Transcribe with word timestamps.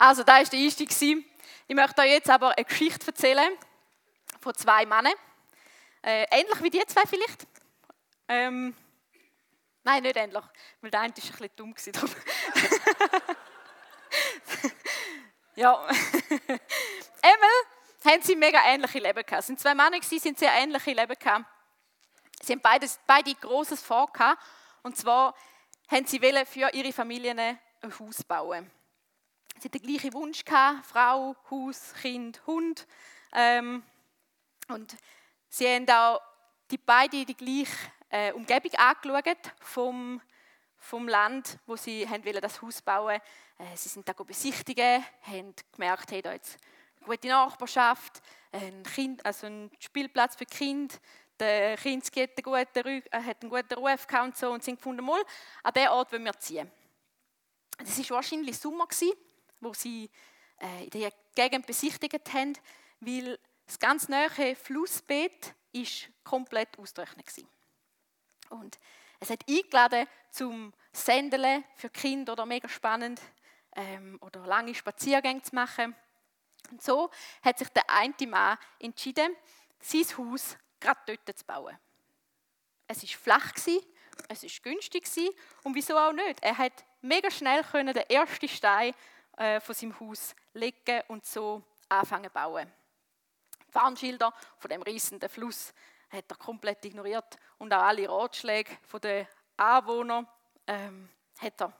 Also, 0.00 0.22
da 0.22 0.34
war 0.34 0.44
der 0.44 0.60
Einstieg. 0.60 0.90
Ich 0.92 1.74
möchte 1.74 2.02
euch 2.02 2.12
jetzt 2.12 2.30
aber 2.30 2.56
eine 2.56 2.64
Geschichte 2.64 3.08
erzählen 3.08 3.50
von 4.40 4.54
zwei 4.54 4.86
Männern. 4.86 5.12
Äh, 6.02 6.24
ähnlich 6.30 6.62
wie 6.62 6.70
die 6.70 6.86
zwei 6.86 7.02
vielleicht. 7.02 7.48
Ähm, 8.28 8.76
nein, 9.82 10.04
nicht 10.04 10.16
ähnlich, 10.16 10.44
weil 10.80 10.90
der 10.92 11.00
eine 11.00 11.12
war 11.12 11.40
ein 11.40 11.74
bisschen 11.74 11.92
dumm. 11.94 12.10
ja. 15.56 15.74
Einmal 17.20 17.50
haben 18.04 18.22
sie 18.22 18.36
mega 18.36 18.60
ähnliche 18.66 19.00
Leben 19.00 19.26
gehabt. 19.26 19.40
Es 19.40 19.46
sind 19.48 19.58
zwei 19.58 19.74
Männer, 19.74 19.98
die 19.98 20.18
sind 20.20 20.38
sehr 20.38 20.52
ähnliche 20.52 20.92
Leben 20.92 21.18
gehabt. 21.18 21.44
Sie 22.40 22.52
haben 22.52 22.60
beides, 22.60 23.00
beide 23.04 23.34
großes 23.34 23.82
Vor 23.82 24.12
gehabt. 24.12 24.40
Und 24.84 24.96
zwar 24.96 25.34
haben 25.90 26.06
sie 26.06 26.20
für 26.20 26.72
ihre 26.72 26.92
Familien 26.92 27.40
ein 27.40 27.58
Haus 27.98 28.22
bauen. 28.22 28.70
Sie 29.58 29.64
hatten 29.64 29.72
den 29.72 29.82
gleichen 29.82 30.12
Wunsch 30.12 30.44
gehabt, 30.44 30.86
Frau, 30.86 31.34
Haus, 31.50 31.92
Kind, 32.00 32.40
Hund. 32.46 32.86
Ähm, 33.32 33.82
und 34.68 34.96
sie 35.48 35.66
haben 35.66 35.88
auch 35.90 36.20
die 36.70 36.78
beide 36.78 37.24
die 37.24 37.34
gleiche 37.34 37.76
äh, 38.08 38.32
Umgebung 38.34 38.72
angeschaut 38.74 39.52
vom, 39.58 40.20
vom 40.76 41.08
Land, 41.08 41.58
wo 41.66 41.74
sie 41.74 42.08
haben 42.08 42.24
wollen, 42.24 42.40
das 42.40 42.62
Haus 42.62 42.80
bauen 42.82 43.20
äh, 43.58 43.76
Sie 43.76 43.88
sind 43.88 44.08
da 44.08 44.12
besichtigen, 44.12 45.04
haben 45.22 45.54
gemerkt, 45.72 46.12
hey, 46.12 46.22
da 46.22 46.34
jetzt 46.34 46.56
eine 46.98 47.06
gute 47.06 47.26
Nachbarschaft, 47.26 48.22
ein, 48.52 48.84
kind, 48.84 49.26
also 49.26 49.48
ein 49.48 49.72
Spielplatz 49.80 50.36
für 50.36 50.46
Kinder, 50.46 50.94
der 51.40 51.76
Kinski 51.78 52.20
hat 52.20 52.30
einen 52.36 52.44
guten, 52.44 52.88
äh, 53.10 53.22
hat 53.24 53.42
einen 53.42 53.50
guten 53.50 53.74
Ruf 53.74 54.06
und 54.22 54.36
so 54.36 54.52
und 54.52 54.62
sind 54.62 54.76
gefunden, 54.76 55.04
mal, 55.04 55.20
an 55.64 55.72
diesen 55.72 55.88
Ort 55.88 56.12
wollen 56.12 56.26
wir 56.26 56.38
ziehen. 56.38 56.70
Das 57.78 57.98
war 57.98 58.16
wahrscheinlich 58.16 58.56
Sommer, 58.56 58.86
wo 59.60 59.74
sie 59.74 60.10
äh, 60.60 60.84
in 60.84 60.90
der 60.90 61.12
Gegend 61.34 61.66
besichtigt 61.66 62.32
haben, 62.32 62.54
weil 63.00 63.38
das 63.66 63.78
ganz 63.78 64.08
nahe 64.08 64.56
Flussbett 64.56 65.54
ist 65.72 66.08
komplett 66.24 66.78
ausgetrocknet 66.78 67.26
war. 67.36 68.58
Und 68.58 68.78
es 69.20 69.30
hat 69.30 69.44
eingeladen 69.48 70.06
zum 70.30 70.72
Sendeln 70.92 71.64
für 71.76 71.90
Kinder 71.90 72.32
oder 72.32 72.46
mega 72.46 72.68
spannend 72.68 73.20
ähm, 73.76 74.18
oder 74.20 74.46
lange 74.46 74.74
Spaziergänge 74.74 75.42
zu 75.42 75.54
machen. 75.54 75.94
Und 76.70 76.82
so 76.82 77.10
hat 77.42 77.58
sich 77.58 77.68
der 77.68 77.88
eine 77.88 78.14
Mann 78.26 78.58
entschieden, 78.78 79.34
sein 79.80 80.04
Haus 80.16 80.56
gerade 80.80 81.00
dort 81.06 81.38
zu 81.38 81.44
bauen. 81.44 81.76
Es 82.86 83.02
war 83.02 83.18
flach, 83.18 83.52
es 84.28 84.42
war 84.42 84.50
günstig 84.62 85.06
und 85.62 85.74
wieso 85.74 85.96
auch 85.96 86.12
nicht. 86.12 86.42
Er 86.42 86.56
hat 86.56 86.84
mega 87.02 87.30
schnell 87.30 87.62
den 87.72 87.96
ersten 87.96 88.48
Stein 88.48 88.94
äh, 89.38 89.60
von 89.60 89.74
seinem 89.74 89.98
Haus 90.00 90.34
legen 90.52 91.02
und 91.08 91.24
so 91.24 91.62
anfangen 91.88 92.24
zu 92.24 92.30
bauen. 92.30 92.70
Die 93.68 93.74
Warnschilder 93.74 94.32
von 94.56 94.70
dem 94.70 94.82
riesigen 94.82 95.28
Fluss 95.28 95.72
hat 96.10 96.24
er 96.28 96.36
komplett 96.36 96.84
ignoriert 96.84 97.36
und 97.58 97.72
auch 97.72 97.82
alle 97.82 98.08
Ratschläge 98.08 98.78
der 99.02 99.28
Anwohner 99.56 100.26
ähm, 100.66 101.08
hat, 101.38 101.60
er, 101.60 101.72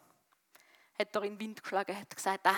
hat 0.98 1.16
er 1.16 1.22
in 1.22 1.34
den 1.34 1.40
Wind 1.40 1.62
geschlagen, 1.62 1.98
hat 1.98 2.14
gesagt, 2.14 2.46
ah, 2.46 2.56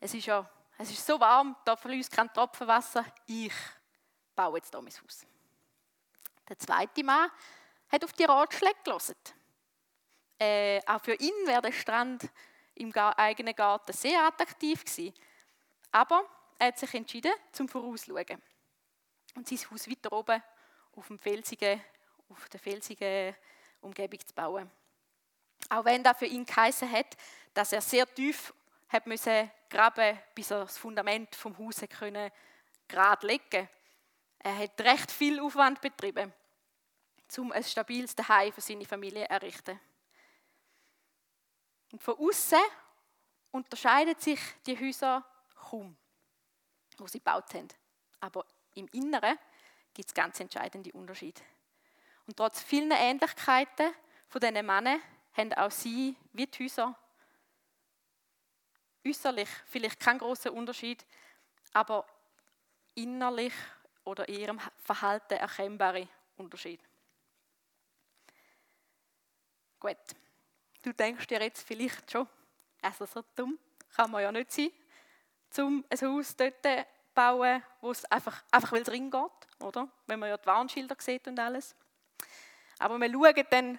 es 0.00 0.14
ist 0.14 0.26
ja 0.26 0.48
es 0.76 0.90
ist 0.90 1.06
so 1.06 1.20
warm, 1.20 1.56
da 1.64 1.76
fließt 1.76 2.10
kein 2.10 2.32
Tropfen 2.32 2.66
Wasser, 2.66 3.04
ich 3.26 3.52
baue 4.34 4.58
jetzt 4.58 4.70
hier 4.72 4.82
mein 4.82 4.92
Haus. 4.92 5.24
Der 6.48 6.58
zweite 6.58 7.04
Mann 7.04 7.30
hat 7.88 8.04
auf 8.04 8.12
die 8.12 8.24
Ratschläge 8.24 8.76
gelesen. 8.82 9.14
Äh, 10.38 10.80
auch 10.84 11.00
für 11.00 11.14
ihn 11.14 11.46
wäre 11.46 11.62
der 11.62 11.72
Strand 11.72 12.28
im 12.74 12.92
eigenen 12.92 13.54
Garten 13.54 13.92
sehr 13.92 14.22
attraktiv 14.24 14.84
gewesen. 14.84 15.14
Aber 15.92 16.24
er 16.58 16.68
hat 16.68 16.78
sich 16.78 16.92
entschieden, 16.94 17.32
zum 17.52 17.68
Vorausschauen 17.68 18.42
und 19.34 19.48
sein 19.48 19.58
Haus 19.70 19.88
weiter 19.88 20.12
oben 20.12 20.42
auf, 20.96 21.06
dem 21.08 21.18
felsigen, 21.18 21.80
auf 22.28 22.48
der 22.48 22.60
felsigen 22.60 23.34
Umgebung 23.80 24.20
zu 24.26 24.34
bauen. 24.34 24.70
Auch 25.68 25.84
wenn 25.84 26.02
das 26.02 26.18
für 26.18 26.26
ihn 26.26 26.44
geheißen 26.44 26.90
hat, 26.90 27.16
dass 27.52 27.72
er 27.72 27.80
sehr 27.80 28.12
tief 28.12 28.52
hat 28.88 29.06
müssen 29.06 29.50
graben, 29.70 30.18
bis 30.34 30.50
er 30.50 30.60
das 30.60 30.78
Fundament 30.78 31.34
vom 31.34 31.56
Haus 31.58 31.80
können 31.98 32.30
gerade 32.86 33.26
legen. 33.26 33.68
Er 34.38 34.58
hat 34.58 34.80
recht 34.80 35.10
viel 35.10 35.40
Aufwand 35.40 35.80
betrieben, 35.80 36.32
um 37.38 37.50
ein 37.50 37.64
stabiles 37.64 38.14
Zuhause 38.14 38.52
für 38.52 38.60
seine 38.60 38.84
Familie 38.84 39.24
zu 39.24 39.30
errichten. 39.30 39.80
Und 41.92 42.02
von 42.02 42.18
außen 42.18 42.58
unterscheiden 43.52 44.18
sich 44.18 44.40
die 44.66 44.78
Häuser 44.78 45.24
kaum, 45.54 45.96
wo 46.98 47.06
sie 47.06 47.18
gebaut 47.18 47.54
haben. 47.54 47.68
Aber 48.20 48.44
im 48.74 48.88
Inneren 48.88 49.38
gibt 49.92 50.08
es 50.08 50.14
ganz 50.14 50.40
entscheidende 50.40 50.92
Unterschiede. 50.92 51.40
Und 52.26 52.36
trotz 52.36 52.60
vielen 52.62 52.90
Ähnlichkeiten 52.90 53.92
von 54.28 54.40
diesen 54.40 54.66
Männern 54.66 55.00
haben 55.34 55.52
auch 55.54 55.70
sie, 55.70 56.16
wie 56.32 56.46
die 56.46 56.64
Häuser, 56.64 56.98
äußerlich 59.06 59.48
vielleicht 59.66 60.00
kein 60.00 60.18
großer 60.18 60.52
Unterschied, 60.52 61.04
aber 61.72 62.06
innerlich 62.94 63.52
oder 64.04 64.28
in 64.28 64.40
ihrem 64.40 64.60
Verhalten 64.78 65.34
erkennbare 65.34 66.08
Unterschied. 66.36 66.80
Gut, 69.78 69.98
du 70.84 70.92
denkst 70.92 71.26
dir 71.26 71.40
jetzt 71.40 71.66
vielleicht 71.66 72.10
schon, 72.10 72.28
also 72.82 73.06
so 73.06 73.24
dumm 73.34 73.58
kann 73.94 74.10
man 74.10 74.22
ja 74.22 74.30
nicht 74.30 74.52
sein, 74.52 74.70
um 75.58 75.84
ein 75.88 75.98
Haus 76.00 76.36
dort 76.36 76.62
zu 76.62 76.86
bauen, 77.14 77.62
wo 77.80 77.90
es 77.90 78.04
einfach, 78.06 78.42
einfach 78.50 78.72
weil 78.72 78.82
es 78.82 78.90
reingeht, 78.90 79.30
oder? 79.60 79.88
Wenn 80.06 80.18
man 80.18 80.28
ja 80.28 80.36
die 80.36 80.46
Warnschilder 80.46 80.96
sieht 80.98 81.26
und 81.28 81.38
alles. 81.38 81.74
Aber 82.78 82.98
wir 82.98 83.10
schauen 83.10 83.46
dann 83.50 83.78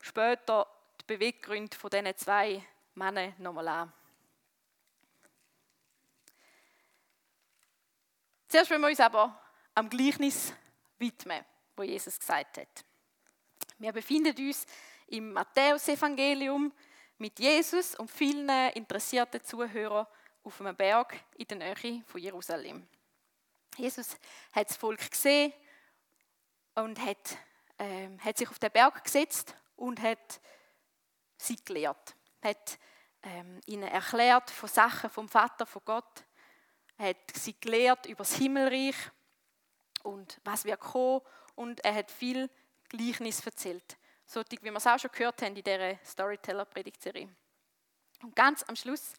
später 0.00 0.66
die 1.00 1.04
Beweggründe 1.06 1.76
von 1.76 1.90
diesen 1.90 2.16
zwei 2.16 2.62
Männern 2.94 3.34
nochmal 3.38 3.68
an. 3.68 3.92
Zuerst 8.48 8.70
wollen 8.70 8.82
wir 8.82 8.88
uns 8.88 9.00
aber 9.00 9.40
am 9.74 9.88
Gleichnis 9.88 10.52
widmen, 10.98 11.44
wo 11.74 11.82
Jesus 11.82 12.18
gesagt 12.18 12.58
hat. 12.58 12.84
Wir 13.78 13.92
befinden 13.92 14.36
uns 14.46 14.66
im 15.06 15.32
Matthäusevangelium 15.32 16.72
mit 17.18 17.38
Jesus 17.38 17.94
und 17.94 18.10
vielen 18.10 18.48
interessierten 18.72 19.42
Zuhörern 19.44 20.06
auf 20.42 20.60
einem 20.60 20.76
Berg 20.76 21.16
in 21.36 21.46
der 21.48 21.58
Nähe 21.58 22.02
von 22.06 22.20
Jerusalem. 22.20 22.86
Jesus 23.76 24.16
hat 24.52 24.68
das 24.68 24.76
Volk 24.76 25.10
gesehen 25.10 25.52
und 26.74 26.98
hat, 27.00 27.36
äh, 27.78 28.08
hat 28.18 28.38
sich 28.38 28.48
auf 28.48 28.58
den 28.58 28.70
Berg 28.70 29.02
gesetzt 29.04 29.56
und 29.76 30.00
hat 30.00 30.40
sie 31.36 31.56
gelehrt. 31.64 32.14
Hat 32.42 32.78
ähm, 33.22 33.60
ihnen 33.66 33.88
erklärt 33.88 34.50
von 34.50 34.68
Sachen 34.68 35.10
vom 35.10 35.28
Vater, 35.28 35.66
von 35.66 35.82
Gott 35.84 36.24
er 36.96 37.08
hat 37.08 37.16
sie 37.34 37.54
gelehrt 37.60 38.06
über 38.06 38.18
das 38.24 38.36
Himmelreich 38.36 38.96
und 40.02 40.40
was 40.44 40.64
wir 40.64 40.76
kommen. 40.76 41.20
Und 41.54 41.84
er 41.84 41.94
hat 41.94 42.10
viel 42.10 42.50
Gleichnis 42.88 43.44
erzählt. 43.44 43.96
So 44.26 44.42
wie 44.48 44.62
wir 44.62 44.74
es 44.74 44.86
auch 44.86 44.98
schon 44.98 45.10
gehört 45.12 45.42
haben 45.42 45.56
in 45.56 45.62
dieser 45.62 45.96
Storyteller-Predigtserie. 46.04 47.28
Und 48.22 48.34
ganz 48.34 48.62
am 48.64 48.76
Schluss 48.76 49.14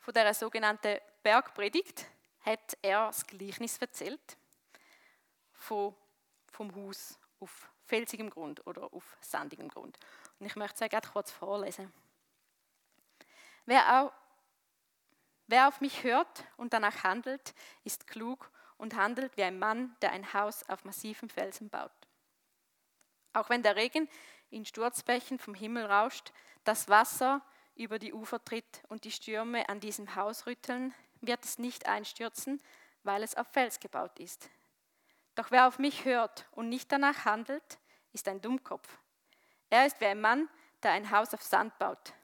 von 0.00 0.14
dieser 0.14 0.34
sogenannten 0.34 0.98
Bergpredigt 1.22 2.06
hat 2.40 2.76
er 2.82 3.06
das 3.06 3.26
Gleichnis 3.26 3.78
erzählt 3.78 4.36
vom 5.52 5.94
Haus 6.74 7.18
auf 7.40 7.70
felsigem 7.84 8.30
Grund 8.30 8.66
oder 8.66 8.92
auf 8.92 9.16
sandigem 9.20 9.68
Grund. 9.68 9.98
Und 10.38 10.46
ich 10.46 10.56
möchte 10.56 10.84
es 10.84 10.90
gerade 10.90 11.08
kurz 11.08 11.30
vorlesen. 11.30 11.92
Wer 13.64 14.02
auch 14.02 14.12
Wer 15.48 15.68
auf 15.68 15.80
mich 15.80 16.02
hört 16.02 16.44
und 16.56 16.72
danach 16.72 17.04
handelt, 17.04 17.54
ist 17.84 18.08
klug 18.08 18.50
und 18.78 18.96
handelt 18.96 19.36
wie 19.36 19.44
ein 19.44 19.58
Mann, 19.58 19.96
der 20.02 20.10
ein 20.10 20.32
Haus 20.32 20.68
auf 20.68 20.84
massivem 20.84 21.28
Felsen 21.28 21.68
baut. 21.68 21.92
Auch 23.32 23.48
wenn 23.48 23.62
der 23.62 23.76
Regen 23.76 24.08
in 24.56 24.64
Sturzbächen 24.64 25.38
vom 25.38 25.54
Himmel 25.54 25.84
rauscht, 25.84 26.32
das 26.64 26.88
Wasser 26.88 27.42
über 27.74 27.98
die 27.98 28.14
Ufer 28.14 28.42
tritt 28.42 28.82
und 28.88 29.04
die 29.04 29.12
Stürme 29.12 29.68
an 29.68 29.80
diesem 29.80 30.16
Haus 30.16 30.46
rütteln, 30.46 30.94
wird 31.20 31.44
es 31.44 31.58
nicht 31.58 31.86
einstürzen, 31.86 32.60
weil 33.04 33.22
es 33.22 33.36
auf 33.36 33.46
Fels 33.48 33.78
gebaut 33.78 34.18
ist. 34.18 34.48
Doch 35.34 35.50
wer 35.50 35.68
auf 35.68 35.78
mich 35.78 36.06
hört 36.06 36.46
und 36.52 36.70
nicht 36.70 36.90
danach 36.90 37.26
handelt, 37.26 37.78
ist 38.12 38.26
ein 38.28 38.40
Dummkopf. 38.40 38.88
Er 39.68 39.86
ist 39.86 40.00
wie 40.00 40.06
ein 40.06 40.20
Mann, 40.20 40.48
der 40.82 40.92
ein 40.92 41.10
Haus 41.10 41.34
auf 41.34 41.42
Sand 41.42 41.78
baut. 41.78 42.14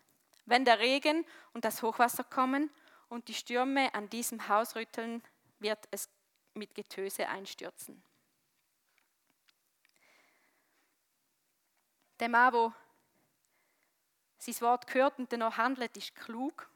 Wenn 0.46 0.64
der 0.64 0.78
Regen 0.78 1.26
und 1.52 1.66
das 1.66 1.82
Hochwasser 1.82 2.24
kommen 2.24 2.70
und 3.08 3.28
die 3.28 3.34
Stürme 3.34 3.94
an 3.94 4.08
diesem 4.08 4.48
Haus 4.48 4.74
rütteln, 4.74 5.22
wird 5.58 5.86
es 5.90 6.08
mit 6.54 6.74
Getöse 6.74 7.28
einstürzen. 7.28 8.02
Der 12.22 12.28
Mann, 12.28 12.52
der 12.52 12.72
sein 14.38 14.60
Wort 14.60 14.86
gehört 14.86 15.18
und 15.18 15.32
dennoch 15.32 15.56
handelt, 15.56 15.96
ist 15.96 16.14
klug. 16.14 16.70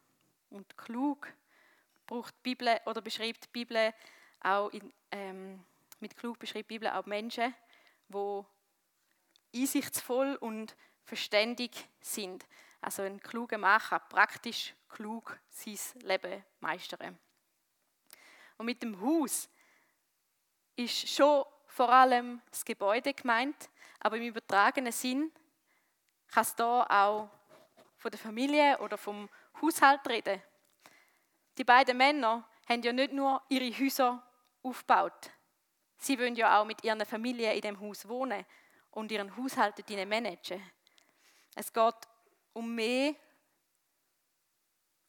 Und 0.51 0.77
klug 0.77 1.33
braucht 2.05 2.35
die 2.39 2.43
Bibel 2.43 2.81
oder 2.85 3.01
beschreibt 3.01 3.45
die 3.45 3.49
Bibel 3.53 3.95
auch 4.41 4.71
in, 4.71 4.93
ähm, 5.13 5.65
mit 6.01 6.17
klug 6.17 6.41
beschreibt 6.41 6.69
die 6.69 6.75
Bibel 6.75 6.89
auch 6.89 7.07
Menschen, 7.07 7.55
die 8.09 8.43
einsichtsvoll 9.55 10.35
und 10.35 10.75
verständig 11.05 11.91
sind. 12.01 12.45
Also 12.81 13.03
ein 13.03 13.21
kluger 13.21 13.61
kann 13.79 14.01
praktisch 14.09 14.75
klug 14.89 15.39
sein 15.51 15.79
Leben 16.03 16.45
meistern. 16.59 17.17
Und 18.59 18.67
mit 18.67 18.83
dem 18.83 19.01
Haus 19.01 19.49
ist 20.75 21.09
schon 21.09 21.45
vor 21.69 21.89
allem 21.89 22.43
das 22.51 22.65
Gebäude 22.65 23.15
gemeint, 23.15 23.71
aber 24.07 24.19
im 24.19 24.29
übertragenen 24.29 24.93
Sinn 24.93 25.33
kann 26.29 26.43
es 26.43 26.55
da 26.55 26.85
auch 26.85 27.29
von 27.97 28.09
der 28.13 28.21
Familie 28.21 28.79
oder 28.79 28.97
vom 28.97 29.29
Haushalt 29.61 30.09
reden. 30.09 30.41
Die 31.59 31.65
beiden 31.65 31.97
Männer 31.97 32.49
haben 32.69 32.83
ja 32.83 32.93
nicht 32.93 33.13
nur 33.13 33.43
ihre 33.49 33.69
Häuser 33.77 34.23
aufgebaut. 34.63 35.33
Sie 35.99 36.17
wollen 36.21 36.37
ja 36.37 36.61
auch 36.61 36.65
mit 36.65 36.85
ihren 36.85 37.05
Familien 37.05 37.53
in 37.53 37.61
dem 37.63 37.81
Haus 37.81 38.07
wohnen 38.07 38.47
und 38.93 39.11
ihren 39.11 39.37
Haushalt 39.37 39.77
dort 39.77 40.09
managen. 40.09 40.63
Es 41.57 41.73
geht 41.73 41.97
um 42.53 42.77
mehr 42.77 43.13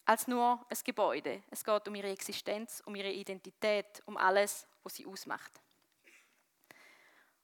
als 0.05 0.27
nur 0.27 0.65
ein 0.67 0.77
Gebäude. 0.83 1.43
Es 1.51 1.63
geht 1.63 1.87
um 1.87 1.93
ihre 1.93 2.09
Existenz, 2.09 2.81
um 2.83 2.95
ihre 2.95 3.11
Identität, 3.11 4.01
um 4.07 4.17
alles, 4.17 4.65
was 4.81 4.95
sie 4.95 5.05
ausmacht. 5.05 5.61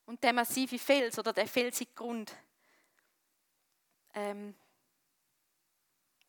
Und 0.05 0.23
der 0.23 0.33
massive 0.33 0.77
Fels 0.79 1.17
oder 1.17 1.33
der 1.33 1.47
felsige 1.47 1.94
Grund, 1.94 2.35
ähm, 4.13 4.55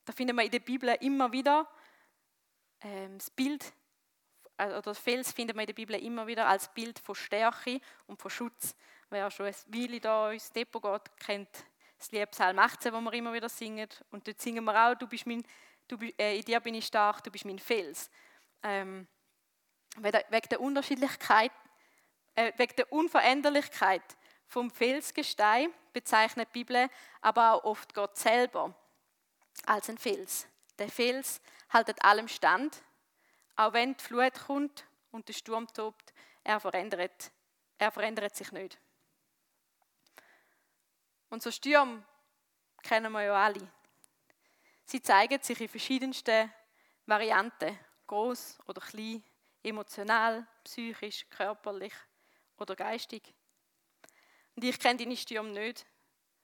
da 0.04 0.12
finden 0.12 0.36
wir 0.36 0.44
in 0.44 0.50
der 0.50 0.60
Bibel 0.60 0.96
immer 1.00 1.32
wieder 1.32 1.68
ähm, 2.80 3.18
das 3.18 3.30
Bild, 3.30 3.72
äh, 4.56 4.72
oder 4.74 4.94
Fels 4.94 5.32
findet 5.32 5.56
man 5.56 5.64
in 5.64 5.68
der 5.68 5.74
Bibel 5.74 5.96
immer 5.96 6.26
wieder 6.26 6.46
als 6.46 6.72
Bild 6.72 6.98
von 6.98 7.14
Stärke 7.14 7.80
und 8.06 8.20
von 8.20 8.30
Schutz. 8.30 8.74
Wer 9.10 9.30
schon 9.30 9.46
ein 9.46 9.54
Weile 9.68 10.00
da 10.00 10.30
ins 10.30 10.52
Depot 10.52 10.82
geht, 10.82 11.16
kennt 11.18 11.48
das 11.98 12.12
Lied 12.12 12.30
Psalm 12.30 12.58
18, 12.58 12.92
wo 12.92 13.00
wir 13.00 13.12
immer 13.12 13.32
wieder 13.32 13.48
singen. 13.48 13.88
Und 14.10 14.26
dort 14.26 14.40
singen 14.40 14.64
wir 14.64 14.86
auch, 14.86 14.94
du 14.94 15.06
bist 15.06 15.26
mein, 15.26 15.42
du, 15.88 15.96
äh, 16.18 16.38
in 16.38 16.44
dir 16.44 16.60
bin 16.60 16.74
ich 16.74 16.86
stark, 16.86 17.22
du 17.22 17.30
bist 17.30 17.44
mein 17.44 17.58
Fels. 17.58 18.10
Ähm, 18.62 19.06
wegen 19.96 20.48
der 20.50 20.60
Unterschiedlichkeit, 20.60 21.52
äh, 22.34 22.52
wegen 22.56 22.76
der 22.76 22.92
Unveränderlichkeit 22.92 24.02
vom 24.46 24.70
Felsgestein 24.70 25.72
bezeichnet 25.92 26.48
die 26.54 26.64
Bibel 26.64 26.88
aber 27.20 27.54
auch 27.54 27.64
oft 27.64 27.94
Gott 27.94 28.16
selber 28.16 28.74
als 29.66 29.88
ein 29.88 29.98
Fels. 29.98 30.46
Der 30.78 30.88
Fels 30.88 31.40
haltet 31.70 32.04
allem 32.04 32.28
stand, 32.28 32.82
auch 33.56 33.72
wenn 33.72 33.96
die 33.96 34.02
Flut 34.04 34.34
kommt 34.46 34.84
und 35.10 35.28
der 35.28 35.32
Sturm 35.32 35.66
tobt, 35.72 36.12
er 36.42 36.60
verändert, 36.60 37.30
er 37.78 37.90
verändert 37.90 38.34
sich 38.36 38.52
nicht. 38.52 38.78
Und 41.30 41.42
so 41.42 41.50
Stürme 41.50 42.04
kennen 42.82 43.12
wir 43.12 43.22
ja 43.22 43.34
alle. 43.34 43.72
Sie 44.84 45.00
zeigen 45.00 45.42
sich 45.42 45.60
in 45.60 45.68
verschiedensten 45.68 46.52
Varianten, 47.06 47.78
groß 48.06 48.58
oder 48.66 48.80
klein, 48.80 49.24
emotional, 49.62 50.46
psychisch, 50.64 51.26
körperlich 51.30 51.94
oder 52.58 52.76
geistig. 52.76 53.34
Und 54.54 54.64
ich 54.64 54.78
kenne 54.78 54.98
deine 54.98 55.16
Stürme 55.16 55.50
nicht, 55.50 55.86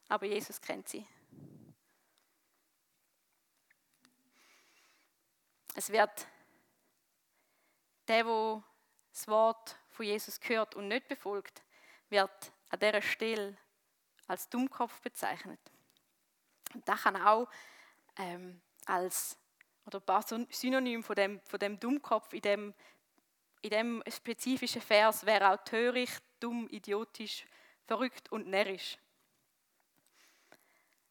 aber 0.08 0.26
Jesus 0.26 0.60
kennt 0.60 0.88
sie. 0.88 1.06
Es 5.74 5.90
wird 5.90 6.26
der, 8.08 8.24
der 8.24 8.64
das 9.12 9.28
Wort 9.28 9.76
von 9.90 10.06
Jesus 10.06 10.40
hört 10.42 10.74
und 10.74 10.88
nicht 10.88 11.08
befolgt, 11.08 11.62
wird 12.08 12.52
an 12.70 12.80
dieser 12.80 13.02
Stelle 13.02 13.56
als 14.26 14.48
Dummkopf 14.48 15.00
bezeichnet. 15.00 15.60
Und 16.74 16.86
das 16.88 17.02
kann 17.02 17.16
auch 17.16 17.48
ähm, 18.16 18.60
als 18.86 19.36
oder 19.86 19.98
ein 19.98 20.04
paar 20.04 20.22
Synonym 20.22 21.02
von 21.02 21.16
dem, 21.16 21.40
von 21.42 21.58
dem 21.58 21.80
Dummkopf 21.80 22.32
in 22.32 22.42
dem, 22.42 22.74
in 23.62 23.70
dem 23.70 24.02
spezifischen 24.08 24.80
Vers 24.80 25.24
wäre 25.26 25.50
auch 25.50 25.64
töricht, 25.64 26.22
dumm, 26.38 26.68
idiotisch, 26.70 27.44
verrückt 27.86 28.30
und 28.32 28.46
närrisch. 28.46 28.98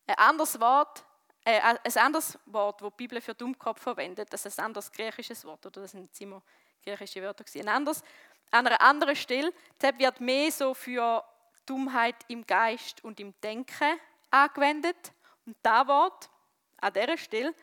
Ein 0.07 0.15
anderes 0.15 0.59
Wort, 0.59 1.03
äh, 1.45 1.59
ein 1.59 1.97
anderes 1.97 2.39
Wort, 2.45 2.81
das 2.81 2.89
die 2.89 2.95
Bibel 2.95 3.21
für 3.21 3.35
Dummkopf 3.35 3.81
verwendet, 3.81 4.31
das 4.33 4.45
ist 4.45 4.59
ein 4.59 4.65
anderes 4.65 4.91
griechisches 4.91 5.45
Wort, 5.45 5.65
oder 5.65 5.81
das 5.81 5.91
sind 5.91 6.19
immer 6.21 6.41
griechische 6.83 7.21
Wörter 7.21 7.43
gewesen. 7.43 7.67
Ein 7.67 7.75
anderes, 7.75 8.03
an 8.51 8.65
einer 8.65 8.81
anderen 8.81 9.15
Stelle, 9.15 9.53
das 9.77 9.97
wird 9.99 10.19
mehr 10.21 10.51
so 10.51 10.73
für 10.73 11.23
Dummheit 11.65 12.15
im 12.27 12.45
Geist 12.47 13.03
und 13.03 13.19
im 13.19 13.39
Denken 13.41 13.99
angewendet. 14.31 15.13
Und 15.45 15.55
das 15.61 15.87
Wort 15.87 16.29
an 16.77 16.93
dieser 16.93 17.17
Stelle, 17.17 17.53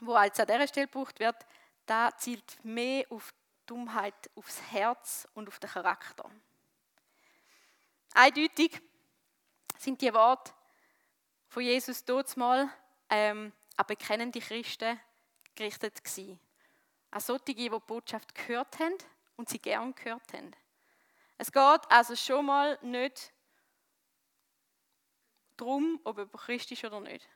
wo 0.00 0.14
als 0.14 0.40
an 0.40 0.46
dieser 0.46 0.66
Stelle 0.66 0.86
gebraucht 0.88 1.20
wird, 1.20 1.36
da 1.86 2.16
zielt 2.16 2.64
mehr 2.64 3.04
auf 3.10 3.32
Dummheit, 3.66 4.30
aufs 4.34 4.60
Herz 4.70 5.28
und 5.34 5.48
auf 5.48 5.58
den 5.58 5.70
Charakter. 5.70 6.30
Eindeutig 8.14 8.80
sind 9.78 10.00
die 10.00 10.12
Worte 10.12 10.52
von 11.48 11.62
Jesus 11.62 12.04
dort 12.04 12.36
mal 12.36 12.68
ähm, 13.10 13.52
an 13.76 13.86
bekennende 13.86 14.40
Christen 14.40 14.98
gerichtet 15.54 16.02
gewesen. 16.02 16.38
An 17.10 17.20
solche, 17.20 17.44
die 17.44 17.54
die 17.54 17.68
Botschaft 17.68 18.34
gehört 18.34 18.78
haben 18.78 18.96
und 19.36 19.48
sie 19.48 19.58
gern 19.58 19.94
gehört 19.94 20.32
haben. 20.32 20.54
Es 21.38 21.50
geht 21.50 21.80
also 21.90 22.14
schon 22.16 22.46
mal 22.46 22.78
nicht 22.82 23.32
darum, 25.56 26.00
ob 26.04 26.18
er 26.18 26.26
Christ 26.26 26.70
ist 26.72 26.84
oder 26.84 27.00
nicht. 27.00 27.28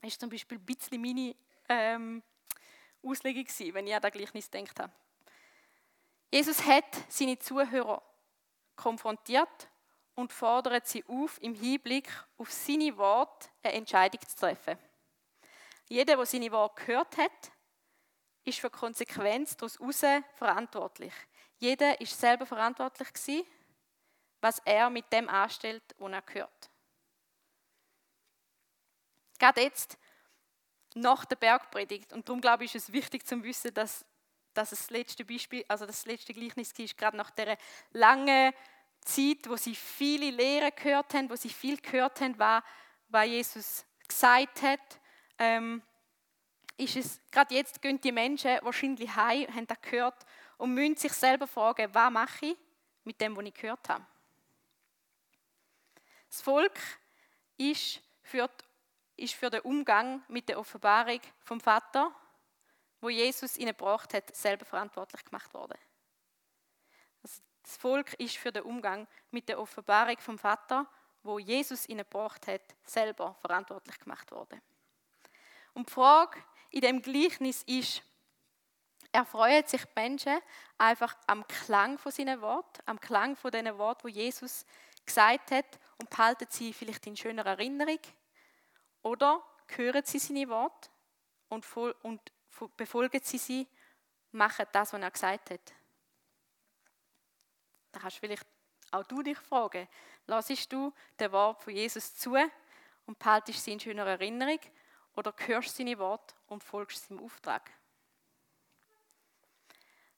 Das 0.00 0.12
ist 0.12 0.20
zum 0.20 0.28
Beispiel 0.28 0.58
ein 0.58 0.66
bisschen 0.66 1.00
meine 1.00 1.34
ähm, 1.68 2.22
Auslegung 3.04 3.44
gewesen, 3.44 3.74
wenn 3.74 3.86
ich 3.86 3.94
an 3.94 4.02
das 4.02 4.12
Gleichnis 4.12 4.50
gedacht 4.50 4.80
habe. 4.80 4.92
Jesus 6.30 6.64
hat 6.64 6.84
seine 7.08 7.38
Zuhörer 7.38 8.02
konfrontiert 8.76 9.68
und 10.14 10.32
fordert 10.32 10.86
sie 10.86 11.04
auf, 11.06 11.40
im 11.42 11.54
Hinblick 11.54 12.08
auf 12.38 12.50
seine 12.52 12.96
Worte 12.96 13.48
eine 13.62 13.74
Entscheidung 13.74 14.20
zu 14.26 14.36
treffen. 14.36 14.78
Jeder, 15.88 16.16
der 16.16 16.26
seine 16.26 16.50
Worte 16.50 16.84
gehört 16.84 17.16
hat, 17.16 17.52
ist 18.44 18.60
für 18.60 18.70
Konsequenz 18.70 19.56
daraus 19.56 19.78
verantwortlich. 20.34 21.12
Jeder 21.58 22.00
ist 22.00 22.18
selber 22.18 22.46
verantwortlich 22.46 23.12
gewesen, 23.12 23.46
was 24.40 24.58
er 24.64 24.90
mit 24.90 25.10
dem 25.12 25.28
anstellt, 25.28 25.82
was 25.98 26.12
er 26.12 26.22
gehört. 26.22 26.70
Gerade 29.38 29.62
jetzt, 29.62 29.98
nach 30.94 31.24
der 31.24 31.36
Bergpredigt, 31.36 32.12
und 32.12 32.28
darum 32.28 32.40
glaube 32.40 32.64
ich, 32.64 32.74
ist 32.74 32.88
es 32.88 32.92
wichtig 32.92 33.26
zu 33.26 33.42
wissen, 33.42 33.74
dass, 33.74 34.04
dass 34.54 34.70
das 34.70 34.90
letzte 34.90 35.24
Beispiel, 35.24 35.64
also 35.68 35.86
das 35.86 36.06
letzte 36.06 36.32
Gleichnis 36.32 36.72
ist, 36.72 36.96
gerade 36.96 37.16
nach 37.16 37.30
der 37.30 37.58
langen 37.92 38.52
Zeit, 39.00 39.48
wo 39.48 39.56
sie 39.56 39.74
viele 39.74 40.30
Lehren 40.30 40.72
gehört 40.74 41.12
haben, 41.14 41.28
wo 41.28 41.36
sie 41.36 41.50
viel 41.50 41.76
gehört 41.78 42.20
haben, 42.20 42.38
was, 42.38 42.62
was 43.08 43.26
Jesus 43.26 43.84
gesagt 44.08 44.62
hat, 44.62 45.00
ähm, 45.38 45.82
ist 46.76 46.96
es, 46.96 47.20
gerade 47.30 47.54
jetzt 47.54 47.80
gehen 47.82 48.00
die 48.00 48.12
Menschen 48.12 48.58
wahrscheinlich 48.62 49.14
heim, 49.14 49.46
haben 49.54 49.66
das 49.66 49.80
gehört 49.80 50.24
und 50.58 50.74
müssen 50.74 50.96
sich 50.96 51.12
selber 51.12 51.46
fragen, 51.46 51.92
was 51.92 52.10
mache 52.10 52.46
ich 52.46 52.56
mit 53.04 53.20
dem, 53.20 53.36
was 53.36 53.44
ich 53.44 53.54
gehört 53.54 53.88
habe. 53.88 54.04
Das 56.28 56.42
Volk 56.42 56.78
ist 57.56 58.00
für, 58.22 58.50
ist 59.16 59.34
für 59.34 59.50
den 59.50 59.60
Umgang 59.60 60.22
mit 60.28 60.48
der 60.48 60.58
Offenbarung 60.58 61.20
vom 61.42 61.60
Vater, 61.60 62.14
wo 63.00 63.08
Jesus 63.10 63.56
ihnen 63.56 63.76
gebracht 63.76 64.14
hat, 64.14 64.34
selber 64.34 64.64
verantwortlich 64.64 65.24
gemacht 65.24 65.52
worden. 65.54 65.78
Also 67.22 67.42
das 67.62 67.76
Volk 67.76 68.14
ist 68.14 68.36
für 68.36 68.50
den 68.52 68.62
Umgang 68.62 69.06
mit 69.30 69.48
der 69.48 69.60
Offenbarung 69.60 70.18
vom 70.18 70.38
Vater, 70.38 70.86
wo 71.22 71.38
Jesus 71.38 71.88
ihnen 71.88 72.04
gebracht 72.04 72.46
hat, 72.46 72.62
selber 72.84 73.34
verantwortlich 73.40 73.98
gemacht 73.98 74.30
worden. 74.30 74.60
Und 75.74 75.88
die 75.88 75.92
Frage 75.92 76.42
in 76.70 76.80
dem 76.80 77.02
Gleichnis 77.02 77.62
ist, 77.64 78.02
erfreuen 79.12 79.66
sich 79.66 79.84
die 79.84 80.00
Menschen 80.00 80.38
einfach 80.76 81.16
am 81.26 81.46
Klang 81.46 81.98
von 81.98 82.10
seinen 82.10 82.40
Worten, 82.40 82.82
am 82.86 83.00
Klang 83.00 83.36
von 83.36 83.50
den 83.50 83.78
Worten, 83.78 84.04
wo 84.04 84.08
Jesus 84.08 84.66
gesagt 85.06 85.50
hat 85.50 85.78
und 85.98 86.10
behalten 86.10 86.46
sie 86.50 86.72
vielleicht 86.72 87.06
in 87.06 87.16
schöner 87.16 87.46
Erinnerung? 87.46 88.00
Oder 89.04 89.44
hören 89.76 90.02
sie 90.04 90.18
seine 90.18 90.48
Worte 90.48 90.88
und, 91.50 91.64
und 92.02 92.32
befolgen 92.76 93.20
sie 93.22 93.36
sie, 93.36 93.68
machen 94.32 94.66
das, 94.72 94.94
was 94.94 95.00
er 95.00 95.10
gesagt 95.10 95.50
hat? 95.50 95.74
Da 97.92 98.00
kannst 98.00 98.16
du 98.16 98.20
vielleicht 98.20 98.46
auch 98.90 99.04
du 99.04 99.22
dich 99.22 99.38
fragen, 99.38 99.86
lassest 100.26 100.72
du 100.72 100.92
den 101.20 101.32
Wort 101.32 101.62
von 101.62 101.74
Jesus 101.74 102.16
zu 102.16 102.34
und 103.04 103.18
behaltest 103.18 103.62
sie 103.62 103.72
in 103.72 103.80
schöner 103.80 104.06
Erinnerung 104.06 104.60
oder 105.16 105.34
hörst 105.36 105.76
seine 105.76 105.98
Worte 105.98 106.34
und 106.46 106.64
folgst 106.64 107.06
seinem 107.06 107.22
Auftrag? 107.22 107.70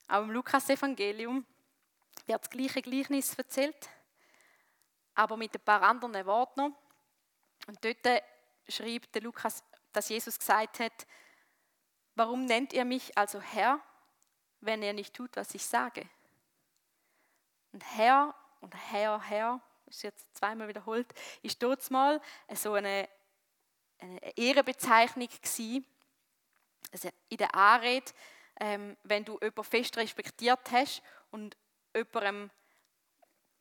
Auch 0.06 0.22
im 0.22 0.30
Lukas-Evangelium 0.30 1.44
wird 2.26 2.40
das 2.40 2.50
gleiche 2.50 2.82
Gleichnis 2.82 3.34
erzählt, 3.34 3.88
aber 5.16 5.36
mit 5.36 5.52
ein 5.56 5.64
paar 5.64 5.82
anderen 5.82 6.24
Worten. 6.24 6.72
Und 7.66 7.84
dort 7.84 8.22
schreibt 8.68 9.14
der 9.14 9.22
Lukas, 9.22 9.62
dass 9.92 10.08
Jesus 10.08 10.38
gesagt 10.38 10.80
hat, 10.80 11.06
warum 12.14 12.44
nennt 12.44 12.72
ihr 12.72 12.84
mich 12.84 13.16
also 13.16 13.40
Herr, 13.40 13.80
wenn 14.60 14.82
ihr 14.82 14.92
nicht 14.92 15.14
tut, 15.14 15.36
was 15.36 15.54
ich 15.54 15.64
sage? 15.64 16.08
Und 17.72 17.84
Herr 17.96 18.34
und 18.60 18.74
Herr, 18.74 19.20
Herr, 19.22 19.60
ist 19.86 20.02
jetzt 20.02 20.36
zweimal 20.36 20.68
wiederholt, 20.68 21.06
ist 21.42 21.62
dort 21.62 21.88
mal 21.90 22.20
so 22.54 22.74
eine, 22.74 23.08
eine 23.98 24.36
Ehrenbezeichnung 24.36 25.28
gewesen. 25.28 25.86
Also 26.92 27.10
in 27.28 27.36
der 27.36 27.54
Anrede, 27.54 28.12
ähm, 28.60 28.96
wenn 29.02 29.24
du 29.24 29.34
jemanden 29.34 29.64
fest 29.64 29.96
respektiert 29.96 30.70
hast 30.70 31.02
und 31.30 31.56
jemandem 31.94 32.50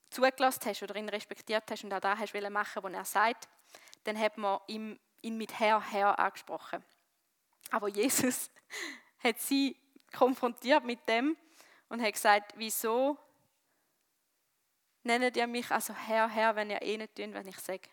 zugelassen 0.10 0.66
hast 0.66 0.84
oder 0.84 0.96
ihn 0.96 1.10
respektiert 1.10 1.70
hast 1.70 1.84
und 1.84 1.94
auch 1.94 2.00
da 2.00 2.18
hast 2.18 2.34
machen, 2.50 2.84
was 2.84 2.94
er 2.94 3.06
sagt, 3.06 3.50
dann 4.06 4.18
hat 4.18 4.38
man 4.38 4.60
ihn, 4.68 5.00
ihn 5.22 5.38
mit 5.38 5.60
Herr, 5.60 5.82
Herr 5.82 6.18
angesprochen. 6.18 6.84
Aber 7.72 7.90
Jesus 7.90 8.50
hat 9.20 9.40
sie 9.40 9.76
konfrontiert 10.14 10.84
mit 10.86 11.08
dem 11.10 11.36
und 11.90 12.02
hat 12.02 12.14
gesagt, 12.14 12.54
wieso 12.56 13.18
nennt 15.04 15.36
ihr 15.36 15.48
mich 15.48 15.70
also 15.72 15.94
Herr, 15.94 16.30
Herr, 16.30 16.56
wenn 16.56 16.70
ihr 16.70 16.82
eh 16.82 16.98
nicht 16.98 17.16
tut, 17.16 17.34
wenn 17.34 17.48
ich 17.48 17.60
sage. 17.60 17.90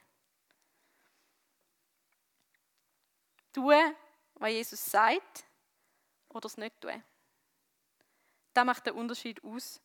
Tue, 3.52 3.96
was 4.34 4.50
Jesus 4.50 4.84
sagt, 4.84 5.44
oder 6.28 6.46
es 6.46 6.56
nicht 6.56 6.80
tun. 6.80 7.02
Das 8.54 8.64
macht 8.64 8.86
den 8.86 8.94
Unterschied 8.94 9.42
aus 9.44 9.80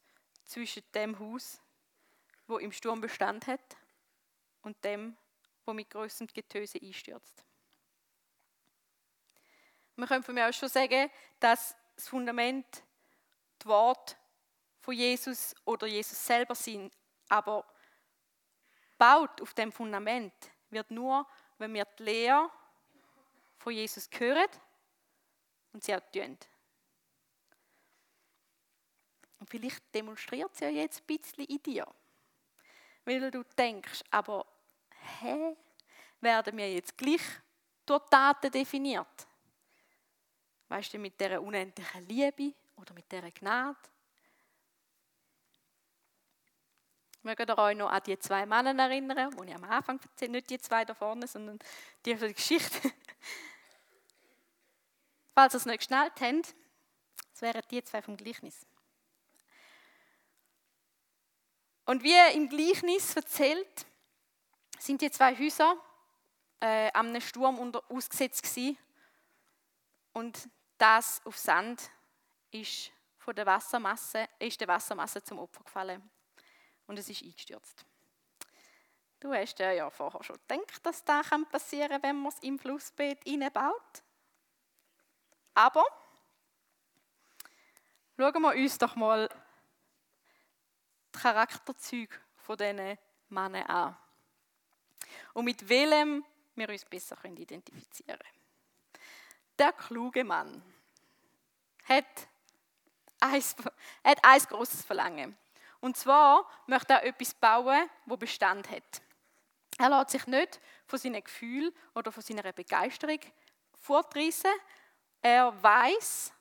zwischen 0.46 0.84
dem 0.94 1.20
Haus, 1.20 1.62
wo 2.48 2.58
im 2.58 2.72
Sturm 2.72 3.02
Bestand 3.02 3.48
hat, 3.48 3.78
und 4.62 4.82
dem, 4.84 5.16
wo 5.68 5.74
mit 5.74 5.90
größtem 5.90 6.28
Getöse 6.28 6.80
einstürzt. 6.82 7.44
Man 9.96 10.08
könnte 10.08 10.26
von 10.26 10.36
mir 10.36 10.48
auch 10.48 10.54
schon 10.54 10.70
sagen, 10.70 11.10
dass 11.40 11.76
das 11.96 12.08
Fundament 12.08 12.84
die 13.62 13.66
Worte 13.66 14.16
von 14.80 14.94
Jesus 14.94 15.56
oder 15.66 15.88
Jesus 15.88 16.26
selber 16.26 16.56
sind, 16.56 16.94
aber 17.28 17.66
baut 18.98 19.42
auf 19.42 19.54
dem 19.54 19.72
Fundament 19.72 20.34
wird 20.70 20.92
nur, 20.92 21.28
wenn 21.58 21.74
wir 21.74 21.86
die 21.86 22.04
Lehre 22.04 22.50
von 23.58 23.74
Jesus 23.74 24.10
hören 24.18 24.48
und 25.74 25.84
sie 25.84 25.96
auch 25.96 26.12
tun. 26.12 26.38
Und 29.40 29.50
vielleicht 29.50 29.84
demonstriert 29.94 30.56
sie 30.56 30.66
ja 30.66 30.70
jetzt 30.70 31.02
ein 31.02 31.18
bisschen 31.18 31.46
in 31.46 31.62
dir. 31.62 31.88
Weil 33.06 33.32
du 33.32 33.44
denkst, 33.58 34.04
aber 34.12 34.46
hä, 35.22 35.56
werden 36.22 36.58
wir 36.58 36.74
jetzt 36.74 36.98
gleich 36.98 37.22
durch 37.86 38.04
Taten 38.10 38.52
definiert? 38.52 39.28
Weißt 40.68 40.94
du, 40.94 41.00
mit 41.00 41.20
dieser 41.20 41.42
unendlichen 41.42 42.08
Liebe 42.08 42.54
oder 42.76 42.94
mit 42.94 43.12
dieser 43.12 43.32
Gnade? 43.32 43.78
Mögt 47.24 47.50
ihr 47.50 47.58
euch 47.58 47.76
noch 47.76 47.90
an 47.90 48.02
die 48.06 48.18
zwei 48.20 48.46
Männer 48.46 48.78
erinnern, 48.84 49.32
die 49.32 49.50
ich 49.50 49.56
am 49.56 49.64
Anfang 49.66 50.00
erzählt 50.00 50.32
nicht 50.32 50.50
die 50.50 50.60
zwei 50.60 50.86
da 50.86 50.94
vorne, 50.94 51.28
sondern 51.28 51.60
die 52.06 52.12
von 52.12 52.28
der 52.28 52.34
Geschichte. 52.34 52.92
Falls 55.34 55.54
ihr 55.54 55.58
es 55.58 55.66
nicht 55.66 55.80
geschnallt 55.80 56.14
habt, 56.22 56.56
das 57.32 57.42
wären 57.42 57.62
die 57.70 57.84
zwei 57.84 58.02
vom 58.02 58.16
Gleichnis. 58.18 58.66
Und 61.86 62.04
wie 62.04 62.16
im 62.36 62.50
Gleichnis 62.50 63.16
erzählt, 63.16 63.86
sind 64.80 65.02
die 65.02 65.12
zwei 65.12 65.36
Häuser 65.36 65.76
äh, 66.60 66.92
einem 66.92 67.22
Sturm 67.22 67.60
unter, 67.60 67.84
ausgesetzt 67.90 68.44
gewesen. 68.44 68.78
Und 70.14 70.50
das 70.78 71.22
auf 71.26 71.38
Sand 71.38 71.90
ist 72.52 72.92
von 73.18 73.36
der 73.36 73.46
Wassermasse, 73.46 74.28
ist 74.40 74.60
der 74.60 74.68
Wassermasse 74.68 75.24
zum 75.24 75.40
Opfer 75.40 75.64
gefallen 75.64 76.10
und 76.88 76.98
es 76.98 77.10
ist 77.10 77.22
eingestürzt. 77.24 77.86
Du 79.20 79.34
hast 79.34 79.60
ja 79.60 79.90
vorher 79.90 80.24
schon 80.24 80.38
gedacht, 80.48 80.86
dass 80.86 81.04
das 81.04 81.28
passieren 81.50 81.90
kann, 81.90 82.04
wenn 82.04 82.22
man 82.22 82.32
es 82.32 82.40
im 82.40 82.60
Flussbett 82.60 83.24
baut. 83.54 84.04
Aber 85.56 85.84
schauen 88.16 88.42
wir 88.42 88.56
uns 88.56 88.78
doch 88.78 88.96
mal 88.96 89.28
die 91.14 91.20
Charakterzüge 91.20 92.16
von 92.38 92.58
diesen 92.58 92.98
Männern 93.30 93.64
an. 93.64 93.98
Und 95.34 95.46
mit 95.46 95.68
welchem 95.70 96.24
wir 96.56 96.70
uns 96.70 96.86
besser 96.86 97.18
identifizieren 97.24 98.18
können. 98.18 99.02
Der 99.60 99.74
kluge 99.74 100.24
Mann 100.24 100.62
hat 101.86 102.06
ein, 103.20 103.44
hat 104.04 104.20
ein 104.24 104.42
großes 104.42 104.84
Verlangen. 104.84 105.38
Und 105.80 105.98
zwar 105.98 106.50
möchte 106.66 106.94
er 106.94 107.06
etwas 107.06 107.34
bauen, 107.34 107.90
wo 108.06 108.18
Bestand 108.18 108.70
hat. 108.70 109.02
Er 109.78 109.90
lässt 109.90 110.12
sich 110.12 110.26
nicht 110.28 110.60
von 110.88 110.98
seinen 110.98 111.24
Gefühlen 111.24 111.74
oder 111.94 112.12
von 112.12 112.24
seiner 112.24 112.52
Begeisterung 112.52 113.20
fortreißen. 113.80 114.52
Er 115.22 115.62
weiß, 115.62 116.34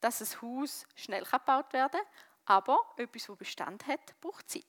dass 0.00 0.18
das 0.18 0.42
Haus 0.42 0.86
schnell 0.96 1.24
gebaut 1.24 1.72
werden 1.72 2.00
kann, 2.00 2.56
aber 2.56 2.78
etwas, 2.96 3.28
wo 3.28 3.36
Bestand 3.36 3.86
hat, 3.86 4.20
braucht 4.20 4.50
Zeit. 4.50 4.64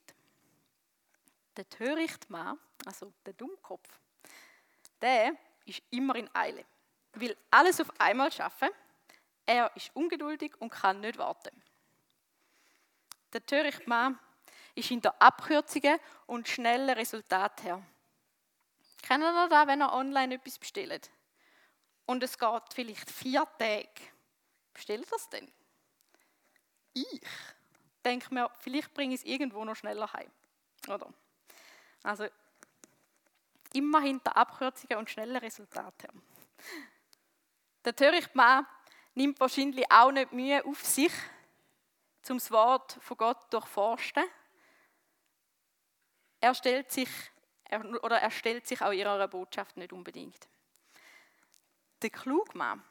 Der 1.58 1.68
törichte 1.70 2.32
Mann, 2.32 2.60
also 2.86 3.12
der 3.26 3.34
Dummkopf, 3.34 3.90
der 5.02 5.36
ist 5.66 5.82
immer 5.90 6.16
in 6.16 6.34
Eile, 6.34 6.66
will 7.14 7.36
alles 7.50 7.82
auf 7.82 7.92
einmal 8.00 8.32
schaffen. 8.32 8.70
Er 9.46 9.76
ist 9.76 9.92
ungeduldig 9.96 10.54
und 10.60 10.70
kann 10.70 11.02
nicht 11.02 11.18
warten. 11.18 11.62
Der 13.34 13.46
törichte 13.46 13.88
Mann 13.90 14.20
ist 14.76 14.88
hinter 14.88 15.22
Abkürzungen 15.22 16.00
und 16.26 16.48
schnellen 16.48 16.90
Resultaten 16.90 17.64
her. 17.64 17.86
Kennen 19.02 19.24
ihr 19.24 19.50
das, 19.50 19.68
wenn 19.68 19.82
ihr 19.82 19.92
online 19.92 20.36
etwas 20.36 20.60
bestellt? 20.60 21.10
Und 22.06 22.24
es 22.24 22.38
geht 22.38 22.74
vielleicht 22.74 23.10
vier 23.10 23.46
Tage. 23.58 23.90
Bestellt 24.74 25.12
das 25.12 25.30
denn? 25.30 25.52
Ich 26.94 27.22
denke 28.04 28.34
mir, 28.34 28.50
vielleicht 28.60 28.94
bringe 28.94 29.16
ich 29.16 29.22
es 29.22 29.26
irgendwo 29.26 29.64
noch 29.66 29.76
schneller 29.76 30.12
heim. 30.14 30.32
Oder? 30.88 31.12
Also 32.04 32.28
immer 33.74 34.02
hinter 34.02 34.36
Abkürzungen 34.36 34.98
und 34.98 35.10
schnellen 35.10 35.38
Resultaten 35.38 36.10
her. 36.10 36.22
Der 37.86 37.96
törichte 37.96 38.36
Mann 38.36 38.66
nimmt 39.16 39.40
wahrscheinlich 39.40 39.86
auch 39.92 40.12
nicht 40.12 40.32
Mühe 40.32 40.64
auf 40.66 40.84
sich, 40.84 41.14
zum 42.22 42.38
das 42.38 42.52
Wort 42.52 42.98
von 43.02 43.18
Gott 43.18 43.52
durchforsten. 43.52 44.24
Er 46.40 46.54
stellt 46.54 46.92
sich 46.92 47.10
oder 48.02 48.20
er 48.20 48.32
stellt 48.32 48.68
sich 48.68 48.82
auch 48.82 48.92
ihrer 48.92 49.28
Botschaft 49.28 49.78
nicht 49.78 49.94
unbedingt. 49.94 50.48
Der 52.02 52.10
Klugmann 52.10 52.84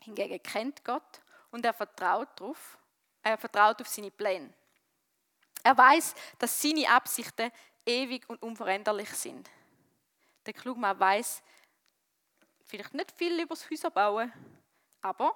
hingegen 0.00 0.42
kennt 0.42 0.84
Gott 0.84 1.22
und 1.50 1.64
er 1.64 1.74
vertraut 1.74 2.28
darauf, 2.36 2.78
er 3.22 3.38
vertraut 3.38 3.80
auf 3.80 3.88
seine 3.88 4.10
Pläne. 4.10 4.52
Er 5.62 5.76
weiß, 5.76 6.14
dass 6.38 6.60
seine 6.60 6.88
Absichten 6.88 7.52
ewig 7.90 8.28
und 8.28 8.42
unveränderlich 8.42 9.10
sind. 9.10 9.50
Der 10.46 10.54
Klugmann 10.54 10.98
weiß 10.98 11.42
vielleicht 12.64 12.94
nicht 12.94 13.12
viel 13.12 13.40
über 13.40 13.54
das 13.54 13.68
Häuserbauen, 13.70 14.32
aber 15.02 15.34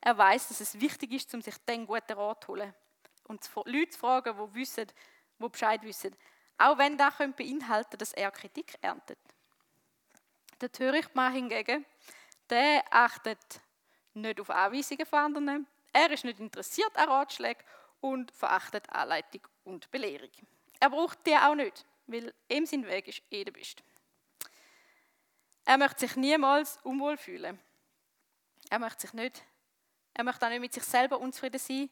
er 0.00 0.16
weiß, 0.16 0.48
dass 0.48 0.60
es 0.60 0.80
wichtig 0.80 1.12
ist, 1.12 1.34
um 1.34 1.42
sich 1.42 1.56
den 1.58 1.86
guten 1.86 2.12
Rat 2.12 2.44
zu 2.44 2.52
holen 2.52 2.74
und 3.24 3.48
Leute 3.64 3.90
zu 3.90 3.98
fragen, 3.98 4.36
die 4.36 4.54
wissen, 4.54 4.86
die 5.38 5.48
Bescheid 5.48 5.82
wissen. 5.82 6.14
Auch 6.58 6.78
wenn 6.78 6.96
das 6.96 7.14
beinhalten 7.36 7.98
dass 7.98 8.12
er 8.12 8.30
Kritik 8.30 8.78
erntet. 8.80 9.18
Der 10.60 10.72
Törichtmann 10.72 11.32
hingegen, 11.32 11.84
der 12.48 12.84
achtet 12.90 13.60
nicht 14.14 14.40
auf 14.40 14.48
Anweisungen 14.48 15.04
von 15.04 15.18
anderen, 15.18 15.66
er 15.92 16.10
ist 16.10 16.24
nicht 16.24 16.40
interessiert 16.40 16.96
an 16.96 17.08
Ratschlägen 17.08 17.62
und 18.00 18.30
verachtet 18.30 18.88
Anleitung 18.90 19.42
und 19.64 19.90
Belehrung. 19.90 20.30
Er 20.80 20.90
braucht 20.90 21.26
die 21.26 21.34
auch 21.34 21.54
nicht, 21.54 21.84
weil 22.06 22.34
ihm 22.48 22.66
sein 22.66 22.86
Weg 22.86 23.08
ist 23.08 23.22
eh 23.30 23.44
der 23.44 23.52
beste. 23.52 23.82
Er 25.64 25.78
möchte 25.78 26.00
sich 26.00 26.16
niemals 26.16 26.78
unwohl 26.82 27.16
fühlen. 27.16 27.58
Er 28.70 28.78
möchte 28.78 29.02
sich 29.02 29.12
nicht 29.12 29.44
er 30.18 30.24
möchte 30.24 30.46
auch 30.46 30.50
nicht 30.50 30.60
mit 30.60 30.72
sich 30.72 30.84
selber 30.84 31.20
unzufrieden 31.20 31.58
sein 31.58 31.90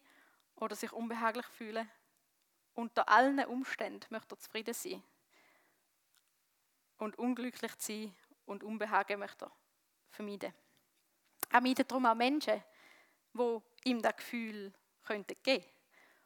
oder 0.56 0.74
sich 0.74 0.90
unbehaglich 0.92 1.44
fühlen. 1.44 1.90
Unter 2.72 3.06
allen 3.10 3.44
Umständen 3.44 4.06
möchte 4.08 4.34
er 4.34 4.38
zufrieden 4.38 4.72
sein. 4.72 5.02
Und 6.96 7.18
unglücklich 7.18 7.72
sein 7.76 8.16
und 8.46 8.64
Unbehagen 8.64 9.18
möchte 9.18 9.44
er 9.44 9.52
vermeiden. 10.08 10.54
Er 11.50 11.60
meidet 11.60 11.90
darum 11.90 12.06
auch 12.06 12.14
Menschen, 12.14 12.64
die 13.34 13.58
ihm 13.84 14.00
das 14.00 14.16
Gefühl 14.16 14.72
könnten 15.02 15.36
geben. 15.42 15.66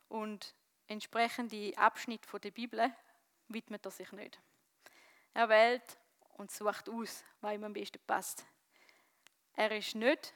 Und 0.06 0.54
entsprechende 0.86 1.76
Abschnitte 1.76 2.38
der 2.38 2.52
Bibel 2.52 2.94
widmet 3.48 3.84
er 3.84 3.90
sich 3.90 4.10
nicht. 4.12 4.40
Er 5.34 5.48
wählt 5.48 5.98
und 6.36 6.50
sucht 6.50 6.88
aus, 6.88 7.24
was 7.40 7.54
ihm 7.54 7.64
am 7.64 7.72
besten 7.72 8.00
passt. 8.06 8.44
Er 9.54 9.76
ist 9.76 9.94
nicht 9.94 10.34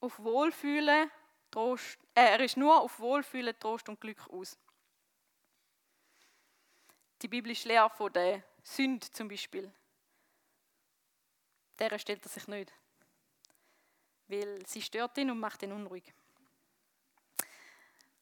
auf 0.00 0.18
Wohlfühlen, 0.18 1.10
Trost, 1.50 1.98
äh, 2.14 2.22
er 2.22 2.40
ist 2.40 2.56
nur 2.56 2.80
auf 2.80 3.00
Wohlfühlen, 3.00 3.58
Trost 3.58 3.88
und 3.88 4.00
Glück 4.00 4.28
aus. 4.30 4.56
Die 7.22 7.28
biblische 7.28 7.68
Lehre 7.68 7.90
von 7.90 8.12
der 8.12 8.42
Sünde 8.62 9.10
zum 9.10 9.28
Beispiel, 9.28 9.72
der 11.78 11.98
stellt 11.98 12.24
er 12.24 12.28
sich 12.28 12.46
nicht. 12.46 12.72
Weil 14.28 14.64
sie 14.66 14.80
stört 14.80 15.18
ihn 15.18 15.30
und 15.30 15.40
macht 15.40 15.62
ihn 15.62 15.72
unruhig. 15.72 16.14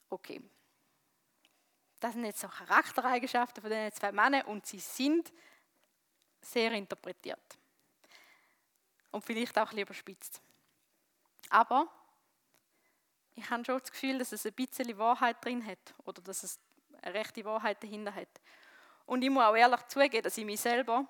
Okay. 0.08 0.40
Das 2.00 2.14
sind 2.14 2.24
jetzt 2.24 2.40
so 2.40 2.48
Charaktereigenschaften 2.48 3.60
von 3.60 3.70
diesen 3.70 3.92
zwei 3.92 4.12
Männern 4.12 4.42
und 4.42 4.66
sie 4.66 4.78
sind 4.78 5.32
sehr 6.40 6.72
interpretiert. 6.72 7.58
Und 9.10 9.24
vielleicht 9.24 9.58
auch 9.58 9.72
lieber 9.72 9.94
spitzt. 9.94 10.40
Aber 11.50 11.88
ich 13.34 13.48
habe 13.50 13.64
schon 13.64 13.78
das 13.78 13.90
Gefühl, 13.90 14.18
dass 14.18 14.32
es 14.32 14.46
ein 14.46 14.52
bisschen 14.52 14.96
Wahrheit 14.98 15.44
drin 15.44 15.64
hat 15.64 15.94
oder 16.04 16.20
dass 16.22 16.42
es 16.42 16.58
eine 17.02 17.14
rechte 17.14 17.44
Wahrheit 17.44 17.82
dahinter 17.82 18.14
hat. 18.14 18.28
Und 19.06 19.22
ich 19.22 19.30
muss 19.30 19.44
auch 19.44 19.56
ehrlich 19.56 19.86
zugeben, 19.86 20.22
dass 20.22 20.36
ich 20.36 20.44
mich 20.44 20.60
selber 20.60 21.06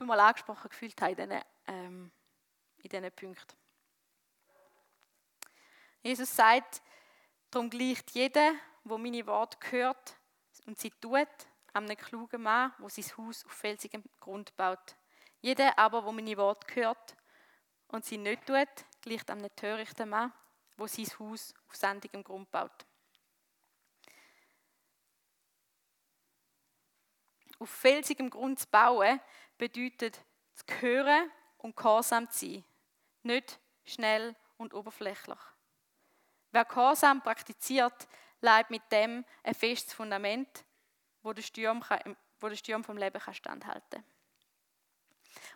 mal 0.00 0.20
angesprochen 0.20 0.68
gefühlt 0.68 1.00
habe 1.00 1.12
in 1.12 1.16
diesen, 1.16 1.42
ähm, 1.66 2.10
in 2.78 2.88
diesen 2.88 3.12
Punkten. 3.12 3.56
Jesus 6.02 6.34
sagt, 6.34 6.82
darum 7.50 7.70
gleicht 7.70 8.10
jeder, 8.12 8.54
wo 8.84 8.98
meine 8.98 9.26
Worte 9.26 9.58
hört 9.70 10.16
und 10.66 10.78
sie 10.78 10.90
tut, 10.90 11.28
einem 11.72 11.96
klugen 11.96 12.42
Mann, 12.42 12.72
wo 12.78 12.88
sein 12.88 13.04
Haus 13.16 13.44
auf 13.44 13.52
felsigem 13.52 14.02
Grund 14.20 14.56
baut. 14.56 14.96
Jeder 15.40 15.78
aber, 15.78 16.04
wo 16.04 16.12
meine 16.12 16.36
Worte 16.36 16.74
hört 16.74 17.16
und 17.88 18.04
sie 18.04 18.18
nicht 18.18 18.46
tut, 18.46 18.68
gleicht 19.02 19.30
einem 19.30 19.54
törichten 19.54 20.08
Mann, 20.08 20.32
wo 20.76 20.86
sein 20.86 21.06
Haus 21.18 21.54
auf 21.68 21.76
sandigem 21.76 22.24
Grund 22.24 22.50
baut. 22.50 22.86
Auf 27.58 27.70
felsigem 27.70 28.30
Grund 28.30 28.60
zu 28.60 28.66
bauen, 28.68 29.20
bedeutet 29.56 30.20
zu 30.54 30.64
hören 30.80 31.30
und 31.58 31.76
gehorsam 31.76 32.30
zu 32.30 32.46
sein, 32.46 32.64
nicht 33.22 33.58
schnell 33.84 34.36
und 34.58 34.74
oberflächlich. 34.74 35.38
Wer 36.58 36.64
Gehorsam 36.64 37.22
praktiziert, 37.22 38.08
leidet 38.40 38.70
mit 38.70 38.82
dem 38.90 39.24
ein 39.44 39.54
festes 39.54 39.94
Fundament, 39.94 40.64
wo 41.22 41.32
der 41.32 41.42
Sturm, 41.42 41.80
kann, 41.80 42.16
wo 42.40 42.48
der 42.48 42.56
Sturm 42.56 42.82
vom 42.82 42.96
Leben 42.96 43.20
kann 43.20 43.32
standhalten 43.32 44.02
kann. 44.02 44.04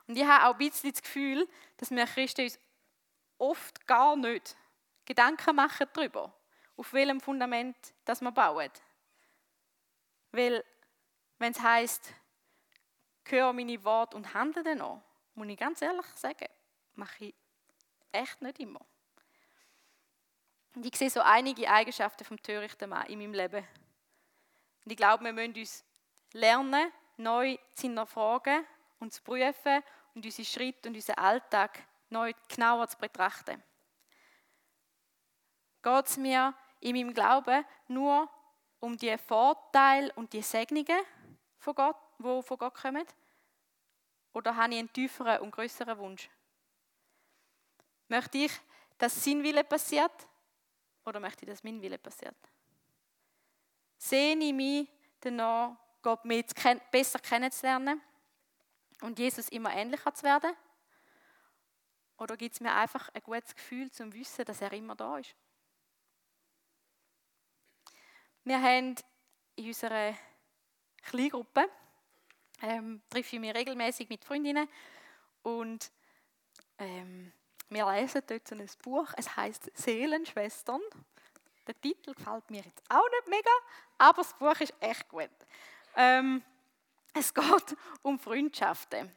Und 0.06 0.16
ich 0.16 0.24
habe 0.24 0.46
auch 0.46 0.52
ein 0.52 0.58
bisschen 0.58 0.92
das 0.92 1.02
Gefühl, 1.02 1.48
dass 1.78 1.90
wir 1.90 2.06
Christen 2.06 2.42
uns 2.42 2.56
oft 3.38 3.84
gar 3.88 4.14
nicht 4.14 4.56
Gedanken 5.04 5.56
machen 5.56 5.88
darüber, 5.92 6.32
auf 6.76 6.92
welchem 6.92 7.20
Fundament 7.20 7.76
das 8.04 8.20
wir 8.20 8.30
bauen. 8.30 8.70
Weil, 10.30 10.64
wenn 11.38 11.50
es 11.50 11.60
heisst, 11.60 12.14
höre 13.24 13.52
meine 13.52 13.82
Worte 13.82 14.16
und 14.16 14.34
handle 14.34 14.62
danach, 14.62 15.00
muss 15.34 15.48
ich 15.48 15.58
ganz 15.58 15.82
ehrlich 15.82 16.06
sagen, 16.14 16.46
mache 16.94 17.24
ich 17.24 17.34
echt 18.12 18.40
nicht 18.40 18.60
immer. 18.60 18.86
Und 20.74 20.86
ich 20.86 20.96
sehe 20.96 21.10
so 21.10 21.20
einige 21.20 21.68
Eigenschaften 21.68 22.24
vom 22.24 22.42
törichten 22.42 22.88
Mann 22.88 23.06
in 23.06 23.18
meinem 23.18 23.34
Leben. 23.34 23.66
Und 24.84 24.90
ich 24.90 24.96
glaube, 24.96 25.24
wir 25.24 25.32
müssen 25.32 25.54
uns 25.54 25.84
lernen, 26.32 26.90
neu 27.16 27.58
zu 27.74 27.82
hinterfragen 27.82 28.64
und 28.98 29.12
zu 29.12 29.22
prüfen 29.22 29.82
und 30.14 30.24
unsere 30.24 30.46
Schritte 30.46 30.88
und 30.88 30.94
unseren 30.94 31.18
Alltag 31.18 31.78
neu 32.08 32.32
genauer 32.48 32.88
zu 32.88 32.98
betrachten. 32.98 33.62
Geht 35.82 36.06
es 36.06 36.16
mir 36.16 36.54
in 36.80 36.96
meinem 36.96 37.12
Glauben 37.12 37.64
nur 37.88 38.28
um 38.80 38.96
die 38.96 39.16
Vorteile 39.18 40.12
und 40.14 40.32
die 40.32 40.42
Segnungen 40.42 41.00
von 41.58 41.74
Gott, 41.74 41.96
die 42.18 42.42
von 42.42 42.58
Gott 42.58 42.74
kommen? 42.74 43.06
Oder 44.32 44.56
habe 44.56 44.72
ich 44.72 44.78
einen 44.78 44.92
tieferen 44.92 45.40
und 45.40 45.50
größeren 45.50 45.98
Wunsch? 45.98 46.30
Möchte 48.08 48.38
ich, 48.38 48.52
dass 48.98 49.22
sein 49.22 49.42
Wille 49.42 49.64
passiert? 49.64 50.12
Oder 51.04 51.20
möchte 51.20 51.44
ich, 51.44 51.50
dass 51.50 51.64
mein 51.64 51.80
Wille 51.80 51.98
passiert? 51.98 52.36
Sehne 53.98 54.44
ich 54.44 54.52
mich 54.52 54.88
danach, 55.20 55.76
Gott 56.02 56.22
besser 56.90 57.18
kennenzulernen 57.20 58.00
und 59.02 59.18
Jesus 59.18 59.48
immer 59.48 59.72
ähnlicher 59.72 60.12
zu 60.12 60.24
werden? 60.24 60.52
Oder 62.18 62.36
gibt 62.36 62.54
es 62.54 62.60
mir 62.60 62.74
einfach 62.74 63.08
ein 63.14 63.22
gutes 63.22 63.54
Gefühl 63.54 63.90
zum 63.90 64.12
Wissen, 64.12 64.44
dass 64.44 64.60
er 64.60 64.72
immer 64.72 64.94
da 64.94 65.18
ist? 65.18 65.34
Wir 68.44 68.60
haben 68.60 68.96
in 69.56 69.66
unserer 69.66 70.14
Kleingruppe, 71.02 71.68
ähm, 72.60 73.02
treffe 73.08 73.36
ich 73.36 73.40
mich 73.40 73.54
regelmäßig 73.54 74.08
mit 74.08 74.24
Freundinnen 74.24 74.68
und 75.42 75.90
ähm, 76.78 77.32
wir 77.72 77.90
lesen 77.90 78.22
dort 78.26 78.46
so 78.46 78.54
ein 78.54 78.68
Buch, 78.82 79.08
es 79.16 79.36
heißt 79.36 79.70
Seelenschwestern. 79.74 80.80
Der 81.66 81.80
Titel 81.80 82.14
gefällt 82.14 82.50
mir 82.50 82.62
jetzt 82.62 82.82
auch 82.88 83.08
nicht 83.10 83.28
mega, 83.28 83.50
aber 83.98 84.22
das 84.22 84.34
Buch 84.34 84.58
ist 84.60 84.74
echt 84.80 85.08
gut. 85.08 85.30
Ähm, 85.96 86.42
es 87.14 87.32
geht 87.32 87.76
um 88.02 88.18
Freundschaften 88.18 89.10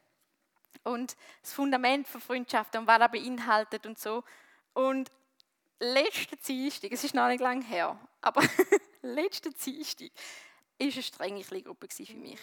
und 0.84 1.16
das 1.42 1.54
Fundament 1.54 2.08
von 2.08 2.22
Freundschaften 2.22 2.82
und 2.82 2.88
was 2.88 3.00
das 3.00 3.12
beinhaltet 3.12 3.86
und 3.86 3.98
so. 3.98 4.24
Und 4.74 5.12
letzte 5.80 6.38
Dienstag, 6.38 6.92
es 6.92 7.04
ist 7.04 7.16
noch 7.16 7.28
nicht 7.28 7.42
lange 7.42 7.66
her, 7.66 7.98
aber 8.22 8.42
letzte 9.02 9.52
Dienstag 9.52 10.12
war 10.80 10.88
eine 10.88 11.04
strenge 11.04 11.44
Kleingruppe 11.44 11.88
für 11.90 12.14
mich. 12.14 12.40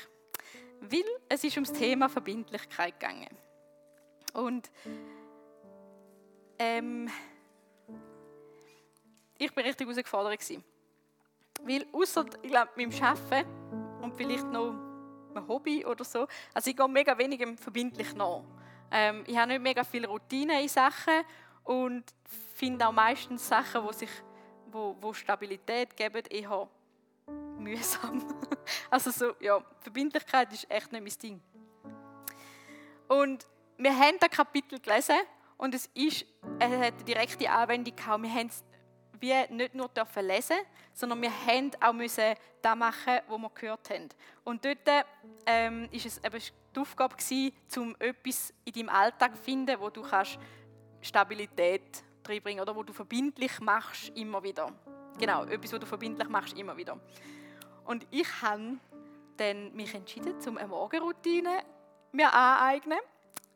Weil 0.81 1.05
es 1.29 1.44
ist 1.44 1.57
ums 1.57 1.72
Thema 1.72 2.09
Verbindlichkeit 2.09 2.98
gegangen. 2.98 3.29
Und 4.33 4.70
ähm, 6.62 7.11
ich 9.38 9.55
war 9.57 9.64
richtig 9.64 9.87
herausgefordert. 9.87 10.40
Weil 11.64 11.87
außer, 11.92 12.25
ich 12.42 12.51
glaube, 12.51 12.70
meinem 12.77 12.92
Arbeiten 13.03 13.48
und 14.01 14.14
vielleicht 14.16 14.46
noch 14.46 14.75
ein 15.35 15.48
Hobby 15.48 15.85
oder 15.85 16.05
so, 16.05 16.27
also 16.55 16.70
ich 16.70 16.77
gehe 16.77 16.88
mega 16.88 17.16
wenig 17.16 17.40
verbindlich 17.59 18.14
nach. 18.14 18.42
Ähm, 18.90 19.25
ich 19.27 19.37
habe 19.37 19.53
nicht 19.53 19.62
mega 19.62 19.85
viele 19.85 20.07
Routinen 20.07 20.61
in 20.61 20.68
Sachen 20.68 21.25
und 21.64 22.05
finde 22.55 22.87
auch 22.87 22.92
meistens 22.92 23.48
Sachen, 23.48 23.87
die 23.88 23.94
sich 23.94 24.11
wo, 24.66 24.96
wo 25.01 25.12
Stabilität 25.12 25.96
geben, 25.96 26.22
eher 26.31 26.68
mühsam. 27.59 28.25
Also 28.90 29.11
so, 29.11 29.33
ja, 29.40 29.61
Verbindlichkeit 29.81 30.53
ist 30.53 30.70
echt 30.70 30.92
nicht 30.92 31.03
mein 31.03 31.18
Ding. 31.20 31.40
Und 33.09 33.46
wir 33.77 33.98
haben 33.98 34.16
das 34.20 34.31
Kapitel 34.31 34.79
gelesen 34.79 35.16
und 35.62 35.77
es, 35.77 35.87
ist, 35.94 36.27
es 36.59 36.72
hat 36.72 36.72
eine 36.72 37.05
direkte 37.05 37.48
Anwendung 37.48 37.94
gehabt. 37.94 38.20
Wir 38.20 38.35
haben 38.35 38.48
es 38.48 38.64
wie 39.20 39.55
nicht 39.55 39.77
nur 39.77 39.88
dürfen 39.90 40.27
lesen, 40.27 40.57
sondern 40.92 41.22
wir 41.22 41.31
haben 41.31 41.70
auch 41.81 41.92
müssen 41.92 42.35
das 42.61 42.77
machen, 42.77 43.20
was 43.29 43.38
wir 43.38 43.51
gehört 43.55 43.90
haben. 43.90 44.09
Und 44.42 44.64
dort 44.64 45.07
ähm, 45.46 45.88
es 45.92 46.18
eben 46.18 46.42
die 46.75 46.81
Aufgabe 46.81 47.14
gewesen, 47.14 47.53
um 47.77 47.94
etwas 48.01 48.53
in 48.64 48.72
deinem 48.72 48.88
Alltag 48.88 49.37
zu 49.37 49.42
finden, 49.42 49.79
wo 49.79 49.88
du 49.88 50.03
kannst 50.03 50.37
Stabilität 51.01 52.03
reinbringen 52.27 52.61
oder 52.61 52.75
wo 52.75 52.83
du 52.83 52.92
verbindlich 52.92 53.61
machst 53.61 54.09
immer 54.16 54.42
wieder. 54.42 54.66
Genau, 55.16 55.44
etwas, 55.44 55.75
was 55.75 55.79
du 55.79 55.87
verbindlich 55.87 56.29
machst 56.29 56.59
immer 56.59 56.77
wieder. 56.77 56.98
Und 57.85 58.05
ich 58.11 58.27
habe 58.42 58.79
dann 59.37 59.72
mich 59.77 59.94
entschieden, 59.94 60.35
um 60.44 60.59
eine 60.59 60.66
Morgenroutine 60.66 61.62
mir 62.11 62.35
aneignen 62.35 62.98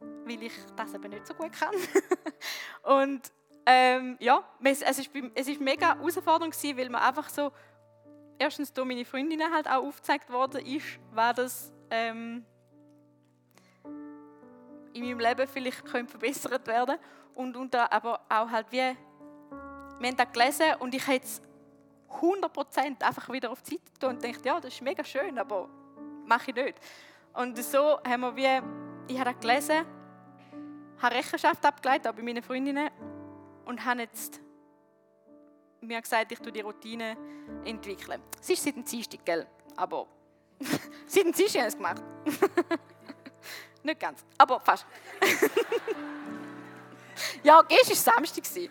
weil 0.01 0.43
ich 0.43 0.53
das 0.77 0.95
eben 0.95 1.11
nicht 1.11 1.27
so 1.27 1.35
gut 1.35 1.53
kann. 1.53 1.75
und 2.83 3.33
ähm, 3.67 4.17
ja, 4.21 4.45
es 4.63 4.83
es 4.83 5.49
ist 5.49 5.61
mega 5.61 5.97
herausfordernd 5.97 6.55
gewesen, 6.55 6.79
weil 6.79 6.89
man 6.89 7.03
einfach 7.03 7.29
so, 7.29 7.51
erstens 8.39 8.73
durch 8.73 8.87
meine 8.87 9.05
Freundinnen 9.05 9.53
halt 9.53 9.69
auch 9.69 9.85
aufgezeigt 9.85 10.31
worden 10.31 10.65
ist, 10.65 10.99
was 11.13 11.37
das 11.37 11.73
ähm, 11.91 12.45
in 14.93 15.05
meinem 15.05 15.21
Leben 15.21 15.47
vielleicht 15.47 15.85
könnte 15.85 16.11
verbessert 16.11 16.67
werden 16.67 16.97
und, 17.35 17.57
und 17.57 17.75
aber 17.75 18.21
auch 18.29 18.51
halt 18.51 18.67
wie, 18.71 18.79
wir 18.79 20.09
haben 20.09 20.17
das 20.17 20.33
gelesen 20.33 20.75
und 20.79 20.95
ich 20.95 21.07
hätte 21.07 21.27
es 21.27 21.43
100% 22.21 23.03
einfach 23.03 23.29
wieder 23.31 23.51
auf 23.51 23.63
die 23.63 23.73
Seite 23.73 23.93
getan 23.93 24.17
und 24.17 24.25
dachte, 24.25 24.49
ja, 24.49 24.61
das 24.61 24.75
ist 24.75 24.83
mega 24.83 25.05
schön, 25.05 25.39
aber 25.39 25.69
mache 26.25 26.51
ich 26.51 26.57
nicht. 26.57 26.81
Und 27.37 27.63
so 27.63 27.99
haben 28.03 28.23
wir 28.23 28.35
wie, 28.35 29.13
ich 29.13 29.21
habe 29.21 29.35
gelesen 29.35 29.85
habe 31.03 31.15
Rechenschaft 31.15 31.65
abgeleitet, 31.67 32.09
auch 32.09 32.15
bei 32.15 32.23
meinen 32.23 32.43
Freundinnen, 32.43 32.89
und 33.67 33.85
habe 33.85 34.01
jetzt 34.01 34.41
mir 35.83 36.01
gesagt, 36.01 36.33
ich 36.33 36.39
tue 36.39 36.51
die 36.51 36.63
Routine 36.63 37.15
entwickeln. 37.67 38.23
Es 38.41 38.49
ist 38.49 38.63
seit 38.65 38.77
dem 38.77 38.85
Dienstag, 38.85 39.23
gell? 39.27 39.47
aber 39.77 40.07
seit 41.07 41.25
dem 41.25 41.33
Dienstag 41.33 41.61
habe 41.61 41.69
ich 41.69 41.75
es 41.75 41.77
gemacht. 41.77 42.03
Nicht 43.83 44.01
ganz, 44.01 44.25
aber 44.39 44.59
fast. 44.61 44.87
ja, 47.43 47.61
gestern 47.63 48.17
war 48.17 48.27
Samstag. 48.27 48.71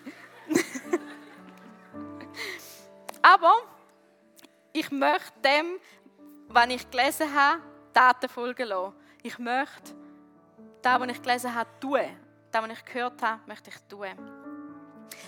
aber 3.22 3.54
ich 4.74 4.90
möchte 4.90 5.40
dem, 5.44 5.78
was 6.48 6.68
ich 6.70 6.90
gelesen 6.90 7.32
habe, 7.32 7.62
Taten 7.96 8.28
folgen 8.28 8.68
lassen. 8.68 8.94
Ich 9.24 9.40
möchte 9.40 9.96
das, 10.82 11.00
was 11.00 11.10
ich 11.10 11.22
gelesen 11.22 11.56
habe, 11.56 11.70
tun. 11.80 12.02
Das, 12.52 12.62
was 12.62 12.72
ich 12.78 12.86
gehört 12.86 13.22
habe, 13.22 13.42
möchte 13.48 13.70
ich 13.70 13.78
tun. 13.88 14.10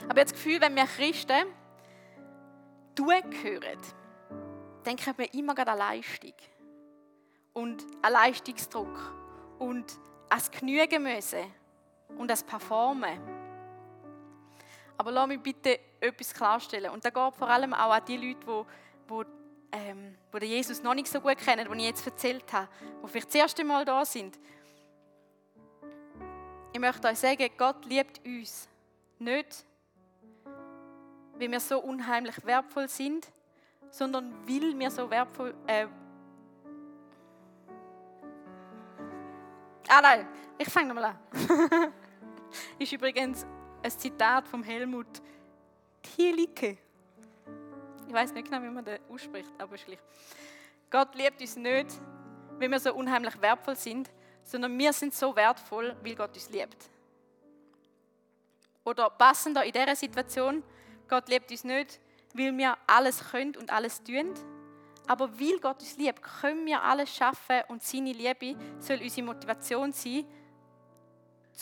Aber 0.03 0.09
habe 0.09 0.23
das 0.23 0.33
Gefühl, 0.33 0.59
wenn 0.59 0.75
wir 0.75 0.85
Christen 0.85 1.47
tun 2.93 3.23
hören, 3.41 3.79
denken 4.85 5.13
wir 5.17 5.33
immer 5.33 5.57
an 5.57 5.77
Leistung. 5.77 6.33
Und 7.53 7.85
an 8.01 8.11
Leistungsdruck. 8.11 9.13
Und 9.59 9.93
an 10.29 10.37
das 10.37 10.51
Genügen 10.51 11.03
müssen. 11.03 11.45
Und 12.17 12.29
das 12.29 12.43
Performen. 12.43 13.17
Aber 14.97 15.11
lass 15.11 15.27
mich 15.27 15.39
bitte 15.39 15.79
etwas 16.01 16.33
klarstellen. 16.33 16.91
Und 16.91 17.05
da 17.05 17.11
geht 17.11 17.35
vor 17.35 17.49
allem 17.49 17.73
auch 17.73 17.93
an 17.93 18.03
die 18.05 18.17
Leute, 18.17 18.65
die, 19.09 19.36
ähm, 19.71 20.15
die 20.39 20.45
Jesus 20.45 20.81
noch 20.81 20.93
nicht 20.93 21.07
so 21.07 21.19
gut 21.19 21.37
kennen, 21.37 21.67
die 21.71 21.77
ich 21.77 21.85
jetzt 21.85 22.05
erzählt 22.05 22.51
habe, 22.53 22.67
die 23.03 23.07
vielleicht 23.07 23.27
das 23.27 23.35
erste 23.35 23.63
Mal 23.63 23.85
da 23.85 24.05
sind. 24.05 24.37
Ich 26.73 26.79
möchte 26.79 27.07
euch 27.07 27.17
sagen, 27.17 27.49
Gott 27.57 27.85
liebt 27.85 28.23
uns 28.25 28.69
nicht, 29.19 29.65
weil 31.39 31.51
wir 31.51 31.59
so 31.59 31.79
unheimlich 31.79 32.45
wertvoll 32.45 32.87
sind, 32.87 33.27
sondern 33.89 34.33
weil 34.47 34.77
wir 34.77 34.91
so 34.91 35.09
wertvoll. 35.09 35.55
Äh 35.65 35.87
ah 39.87 40.01
nein, 40.01 40.27
ich 40.57 40.69
fange 40.69 40.93
nochmal 40.93 41.15
an. 41.15 41.17
ist 42.79 42.91
übrigens 42.91 43.45
ein 43.81 43.91
Zitat 43.91 44.47
von 44.47 44.63
Helmut 44.63 45.21
Thielicke. 46.01 46.77
Ich 48.07 48.13
weiß 48.13 48.33
nicht 48.33 48.49
genau, 48.49 48.63
wie 48.63 48.69
man 48.69 48.85
das 48.85 48.99
ausspricht, 49.09 49.51
aber 49.57 49.75
gleich. 49.75 49.99
Gott 50.89 51.13
liebt 51.15 51.41
uns 51.41 51.57
nicht, 51.57 51.87
weil 52.57 52.71
wir 52.71 52.79
so 52.79 52.93
unheimlich 52.93 53.39
wertvoll 53.41 53.75
sind, 53.75 54.09
sondern 54.43 54.77
wir 54.77 54.93
sind 54.93 55.13
so 55.13 55.35
wertvoll, 55.35 55.95
weil 56.01 56.15
Gott 56.15 56.33
uns 56.33 56.49
liebt. 56.49 56.89
Oder 58.85 59.09
passender 59.09 59.65
in 59.65 59.73
dieser 59.73 59.95
Situation, 59.95 60.63
Gott 61.09 61.27
liebt 61.27 61.51
uns 61.51 61.65
nicht, 61.65 61.99
weil 62.33 62.57
wir 62.57 62.77
alles 62.87 63.31
können 63.31 63.55
und 63.57 63.69
alles 63.69 64.01
tun, 64.01 64.33
aber 65.07 65.29
weil 65.37 65.59
Gott 65.59 65.81
uns 65.81 65.97
liebt, 65.97 66.21
können 66.21 66.65
wir 66.65 66.81
alles 66.81 67.13
schaffen 67.13 67.61
und 67.67 67.83
seine 67.83 68.13
Liebe 68.13 68.55
soll 68.79 69.01
unsere 69.01 69.25
Motivation 69.25 69.91
sein, 69.91 70.25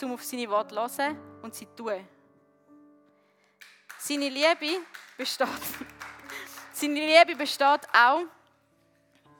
um 0.02 0.12
auf 0.12 0.22
seine 0.22 0.48
Worte 0.48 0.76
zu 0.76 1.02
hören 1.02 1.18
und 1.42 1.54
sie 1.54 1.66
zu 1.66 1.74
tun. 1.74 2.06
Seine 3.98 4.28
Liebe 4.28 4.80
besteht, 5.16 5.48
seine 6.76 7.06
Liebe 7.06 7.36
besteht 7.36 7.88
auch, 7.92 8.22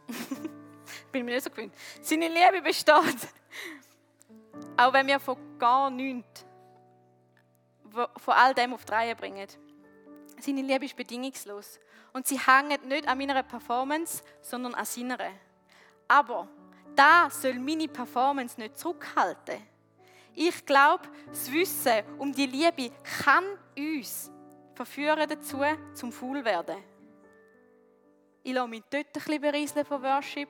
bin 1.12 1.24
mir 1.24 1.34
nicht 1.34 1.44
so 1.44 1.50
gewöhnt, 1.50 1.74
seine 2.00 2.28
Liebe 2.28 2.62
besteht, 2.62 2.94
auch 4.76 4.92
wenn 4.92 5.06
wir 5.06 5.20
von 5.20 5.36
gar 5.58 5.90
nichts, 5.90 6.46
von 8.16 8.34
all 8.34 8.54
dem 8.54 8.72
auf 8.72 8.84
die 8.86 9.14
bringen. 9.14 9.48
Seine 10.40 10.62
Liebe 10.62 10.86
ist 10.86 10.96
bedingungslos. 10.96 11.78
Und 12.12 12.26
sie 12.26 12.38
hängt 12.38 12.86
nicht 12.86 13.06
an 13.06 13.18
meiner 13.18 13.42
Performance, 13.42 14.22
sondern 14.40 14.74
an 14.74 14.86
seiner. 14.86 15.18
Aber 16.08 16.48
da 16.94 17.28
soll 17.30 17.54
meine 17.54 17.88
Performance 17.88 18.58
nicht 18.58 18.78
zurückhalten. 18.78 19.60
Ich 20.34 20.64
glaube, 20.64 21.04
das 21.28 21.52
Wissen 21.52 22.02
um 22.18 22.32
die 22.32 22.46
Liebe 22.46 22.94
kann 23.24 23.44
uns 23.76 24.30
verführen 24.74 25.28
dazu, 25.28 25.62
zum 25.94 26.12
Faul 26.12 26.42
werden. 26.44 26.95
Ich 28.46 28.52
lasse 28.52 28.68
mich 28.68 28.84
dort 28.88 29.06
ein 29.06 29.12
bisschen 29.12 29.40
berieseln 29.40 29.84
von 29.84 30.00
Worship. 30.04 30.48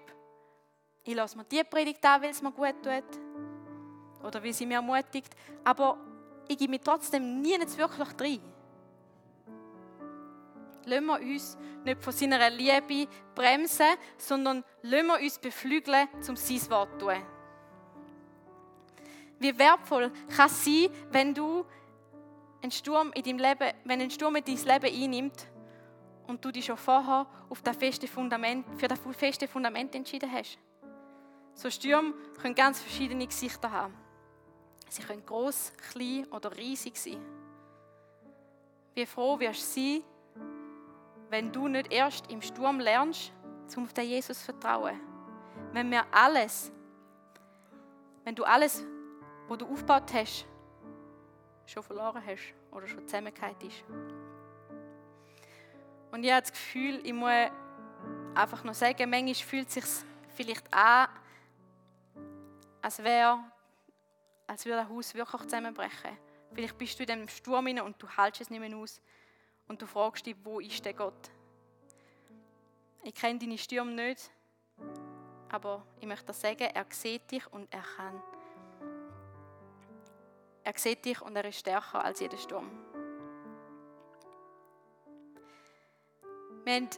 Ich 1.03 1.15
lasse 1.15 1.35
mir 1.35 1.45
die 1.45 1.65
Predigt 1.65 2.05
an, 2.05 2.21
weil 2.21 2.29
es 2.29 2.43
mir 2.43 2.53
gut 2.53 2.75
tut. 2.83 4.23
Oder 4.23 4.45
weil 4.45 4.53
sie 4.53 4.67
mir 4.67 4.75
ermutigt. 4.75 5.35
Aber 5.65 5.97
ich 6.47 6.59
gebe 6.59 6.73
mich 6.73 6.83
trotzdem 6.83 7.41
nie 7.41 7.59
wirklich 7.59 8.09
rein 8.21 8.41
lassen 10.85 11.07
wir 11.07 11.21
uns 11.21 11.59
nicht 11.85 12.05
von 12.05 12.13
seiner 12.13 12.51
Liebe 12.51 13.11
bremsen, 13.35 13.97
sondern 14.19 14.63
lassen 14.83 15.07
wir 15.07 15.19
uns 15.19 15.39
beflügeln, 15.39 16.07
um 16.29 16.37
sein 16.37 16.71
Wort 16.71 17.01
zu 17.01 17.07
tun. 17.07 17.23
Wie 19.41 19.59
wertvoll 19.59 20.13
kann 20.37 20.47
es 20.47 20.65
sein, 20.65 20.91
wenn 21.11 21.35
du 21.35 21.65
einen 22.63 22.71
Sturm 22.71 23.11
in 23.15 23.23
deinem 23.25 23.39
Leben, 23.39 23.73
wenn 23.85 24.01
ein 24.01 24.11
Sturm 24.11 24.37
in 24.37 24.45
dein 24.45 24.81
Leben 24.81 25.03
einnimmt 25.03 25.49
und 26.27 26.45
du 26.45 26.51
dich 26.51 26.65
schon 26.65 26.77
vorher 26.77 27.27
auf 27.49 27.63
das 27.63 27.77
feste 27.77 28.09
Fundament, 28.09 28.67
für 28.79 28.89
das 28.89 28.99
feste 29.13 29.49
Fundament 29.49 29.95
entschieden 29.95 30.31
hast. 30.31 30.59
So 31.55 31.71
Stürme 31.71 32.13
können 32.41 32.55
ganz 32.55 32.81
verschiedene 32.81 33.27
Gesichter 33.27 33.71
haben. 33.71 33.95
Sie 34.89 35.03
können 35.03 35.25
groß, 35.25 35.73
klein 35.93 36.27
oder 36.31 36.57
riesig 36.57 36.97
sein. 36.97 37.25
Wie 38.95 39.07
froh 39.07 39.39
wirst 39.39 39.77
du 39.77 39.81
sein, 39.81 40.03
wenn 41.31 41.53
du 41.53 41.69
nicht 41.69 41.93
erst 41.93 42.31
im 42.31 42.41
Sturm 42.41 42.81
lernst, 42.81 43.33
um 43.77 43.85
auf 43.85 43.93
den 43.93 44.09
Jesus 44.09 44.39
zu 44.39 44.45
vertrauen. 44.47 45.01
Wenn 45.73 45.91
wir 45.91 46.05
alles, 46.13 46.71
wenn 48.25 48.35
du 48.35 48.45
alles, 48.45 48.85
was 49.49 49.59
du 49.59 49.67
aufgebaut 49.67 50.13
hast, 50.15 50.47
schon 51.67 51.83
verloren 51.83 52.23
hast 52.25 52.55
oder 52.71 52.87
schon 52.87 53.07
zusammengehört 53.07 53.63
ist. 53.63 53.85
Und 56.11 56.25
ich 56.25 56.31
habe 56.31 56.43
das 56.43 56.53
Gefühl, 56.53 57.01
ich 57.05 57.13
muss 57.13 57.51
einfach 58.35 58.65
noch 58.65 58.75
sagen, 58.75 59.11
manchmal 59.11 59.35
fühlt 59.35 59.69
es 59.69 59.75
sich 59.75 59.85
vielleicht 60.35 60.73
an, 60.73 61.09
als 62.83 63.03
wäre, 63.03 63.39
als 64.47 64.65
würde 64.65 64.81
ein 64.81 64.89
Haus 64.89 65.15
wirklich 65.15 65.43
zusammenbrechen. 65.43 66.17
Vielleicht 66.53 66.79
bist 66.79 66.99
du 66.99 67.03
in 67.03 67.09
dem 67.09 67.29
Sturm 67.29 67.67
und 67.67 68.01
du 68.01 68.09
hältst 68.09 68.41
es 68.41 68.51
nicht 68.51 68.61
mehr 68.61 68.77
aus 68.77 69.01
und 69.69 69.83
du 69.83 69.87
fragst 69.87 70.27
dich, 70.27 70.37
wo 70.45 70.61
ist 70.61 70.85
der 70.85 70.95
Gott? 70.95 71.31
Ich 73.03 73.15
kenne 73.15 73.39
deine 73.39 73.59
Stürme 73.59 73.93
nicht, 73.93 74.31
aber 75.49 75.85
ich 76.01 76.07
möchte 76.07 76.27
dir 76.27 76.33
sagen, 76.33 76.69
er 76.73 76.87
sieht 76.91 77.31
dich 77.31 77.47
und 77.53 77.73
er 77.73 77.83
kann. 77.83 78.23
Er 80.65 80.73
sieht 80.77 81.05
dich 81.05 81.21
und 81.23 81.37
er 81.37 81.45
ist 81.45 81.61
stärker 81.61 82.05
als 82.05 82.21
jeder 82.21 82.37
Sturm. 82.37 82.71
Wir 86.67 86.75
haben 86.75 86.89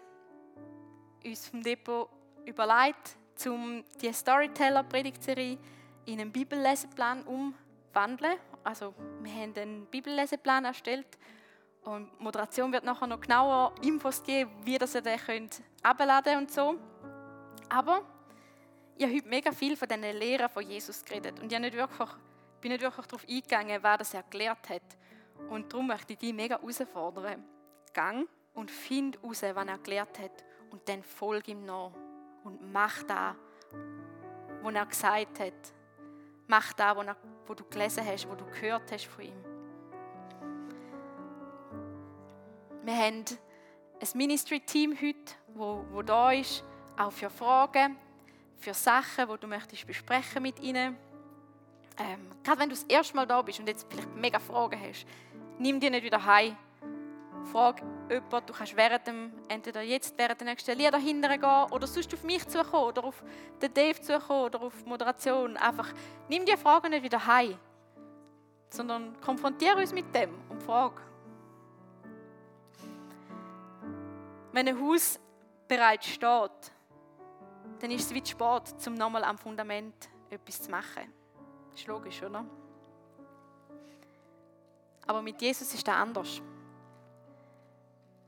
uns 1.26 1.46
vom 1.46 1.62
Depot 1.62 2.09
überlegt, 2.46 3.18
um 3.46 3.85
die 4.00 4.11
Storyteller-Predigtserie 4.11 5.59
in 6.07 6.20
einen 6.22 6.33
Bibelleseplan 6.33 7.22
umwandeln. 7.24 8.38
Also 8.64 8.94
wir 9.20 9.31
haben 9.31 9.54
einen 9.59 9.85
Bibelleseplan 9.85 10.64
erstellt 10.64 11.18
und 11.83 12.18
Moderation 12.18 12.72
wird 12.72 12.85
nachher 12.85 13.07
noch 13.09 13.20
genauer 13.20 13.74
Infos 13.83 14.22
geben, 14.22 14.50
wie 14.64 14.72
ihr 14.72 14.78
den 14.78 15.18
könnt 15.18 15.61
abladen 15.83 16.38
und 16.38 16.50
so. 16.50 16.76
Aber 17.68 18.00
ich 18.96 19.04
habe 19.04 19.16
heute 19.16 19.28
mega 19.28 19.52
viel 19.52 19.76
von 19.76 19.87
diesen 19.87 20.16
Lehren 20.16 20.48
von 20.48 20.66
Jesus 20.66 21.04
geredet 21.04 21.40
und 21.40 21.52
ich 21.52 21.59
nicht 21.59 21.76
wirklich, 21.76 22.09
bin 22.62 22.72
nicht 22.72 22.81
wirklich 22.81 23.04
darauf 23.04 23.28
eingegangen, 23.28 23.83
wer 23.83 23.98
das 23.98 24.14
erklärt 24.14 24.66
hat. 24.70 24.96
Und 25.50 25.70
darum 25.70 25.88
möchte 25.88 26.14
ich 26.14 26.18
dich 26.18 26.33
mega 26.33 26.59
herausfordern. 26.59 27.44
Gang 27.92 28.26
und 28.59 28.73
find 28.73 29.16
heraus, 29.23 29.42
was 29.42 29.42
er 29.42 29.68
erklärt 29.68 30.18
hat 30.18 30.44
und 30.71 30.88
dann 30.88 31.05
folge 31.05 31.53
ihm 31.53 31.64
nach 31.64 31.92
und 32.42 32.73
mach 32.73 33.05
da, 33.05 33.37
was 34.62 34.75
er 34.75 34.87
gesagt 34.87 35.40
hat. 35.40 35.73
Mach 36.49 36.73
da, 36.73 36.97
was 36.97 37.57
du 37.57 37.64
gelesen 37.64 38.05
hast, 38.05 38.29
was 38.29 38.37
du 38.37 38.44
gehört 38.47 38.90
hast 38.90 39.07
von 39.07 39.25
ihm. 39.25 39.44
Wir 42.83 42.97
haben 42.97 43.25
ein 44.01 44.09
Ministry-Team 44.14 44.97
heute, 45.01 45.35
wo, 45.55 45.85
wo 45.92 46.03
da 46.03 46.33
ist, 46.33 46.64
auch 46.97 47.12
für 47.12 47.31
Fragen, 47.31 47.97
für 48.57 48.75
Sachen, 48.75 49.29
die 49.29 49.38
du 49.38 49.47
möchtest 49.47 49.87
besprechen 49.87 50.42
mit 50.42 50.59
ihnen. 50.59 50.97
Ähm, 51.97 52.33
gerade 52.42 52.61
wenn 52.61 52.71
du 52.71 52.75
das 52.75 52.85
erste 52.85 53.14
Mal 53.14 53.27
da 53.27 53.40
bist 53.40 53.61
und 53.61 53.68
jetzt 53.68 53.87
vielleicht 53.88 54.12
mega 54.16 54.40
Fragen 54.40 54.81
hast, 54.81 55.07
nimm 55.59 55.79
die 55.79 55.90
nicht 55.90 56.03
wieder 56.03 56.25
heim. 56.25 56.57
Frag 57.46 57.83
jemanden, 58.11 58.46
du 58.46 58.53
kannst 58.53 58.77
während 58.77 59.07
dem, 59.07 59.33
entweder 59.48 59.83
jetzt 59.83 60.16
während 60.18 60.40
der 60.40 60.48
nächsten 60.48 60.77
Lieder 60.77 60.98
hinterher 60.98 61.38
gehen 61.38 61.72
oder 61.72 61.87
sonst 61.87 62.12
auf 62.12 62.22
mich 62.22 62.46
zukommen 62.46 62.85
oder 62.85 63.05
auf 63.05 63.22
den 63.62 63.72
Dave 63.72 64.01
zukommen 64.01 64.44
oder 64.44 64.62
auf 64.62 64.85
Moderation. 64.85 65.57
Einfach 65.57 65.92
nimm 66.29 66.44
die 66.44 66.57
Fragen 66.57 66.90
nicht 66.90 67.03
wieder 67.03 67.27
heim. 67.27 67.59
sondern 68.70 69.18
konfrontiere 69.20 69.77
uns 69.77 69.92
mit 69.92 70.14
dem 70.14 70.31
und 70.48 70.62
frage. 70.62 71.01
Wenn 74.53 74.68
ein 74.68 74.81
Haus 74.81 75.18
bereits 75.66 76.07
steht, 76.07 76.72
dann 77.81 77.90
ist 77.90 78.07
es 78.07 78.14
wie 78.14 78.24
Sport, 78.24 78.74
um 78.87 78.94
nochmal 78.94 79.24
am 79.24 79.38
Fundament 79.38 80.09
etwas 80.31 80.62
zu 80.62 80.70
machen. 80.70 81.12
Das 81.70 81.81
ist 81.81 81.87
logisch, 81.87 82.22
oder? 82.22 82.44
Aber 85.07 85.22
mit 85.22 85.40
Jesus 85.40 85.72
ist 85.72 85.87
das 85.87 85.94
anders. 85.94 86.42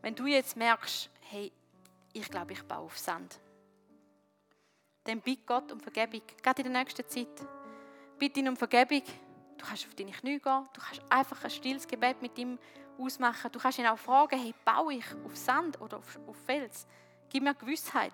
Wenn 0.03 0.15
du 0.15 0.27
jetzt 0.27 0.57
merkst, 0.57 1.11
hey, 1.23 1.53
ich 2.13 2.31
glaube, 2.31 2.53
ich 2.53 2.63
baue 2.63 2.87
auf 2.87 2.99
Sand, 2.99 3.39
dann 5.05 5.21
bitte 5.21 5.43
Gott 5.47 5.73
um 5.73 5.81
Vergebung, 5.81 6.23
gerade 6.43 6.63
in 6.63 6.73
der 6.73 6.83
nächsten 6.83 7.07
Zeit. 7.09 7.47
Bitte 8.19 8.41
ihn 8.41 8.49
um 8.49 8.57
Vergebung. 8.57 9.03
Du 9.57 9.65
kannst 9.67 9.87
auf 9.87 9.95
deine 9.95 10.11
Knie 10.11 10.39
gehen, 10.39 10.69
du 10.73 10.81
kannst 10.81 11.03
einfach 11.09 11.45
ein 11.45 11.51
stilles 11.51 11.87
Gebet 11.87 12.23
mit 12.23 12.39
ihm 12.39 12.59
ausmachen. 12.99 13.51
Du 13.53 13.59
kannst 13.59 13.79
ihn 13.79 13.87
auch 13.87 13.99
fragen, 13.99 14.39
hey, 14.39 14.55
baue 14.65 14.95
ich 14.95 15.05
auf 15.25 15.37
Sand 15.37 15.81
oder 15.81 15.99
auf, 15.99 16.19
auf 16.27 16.37
Fels? 16.47 16.87
Gib 17.29 17.43
mir 17.43 17.55
Gewissheit. 17.55 18.13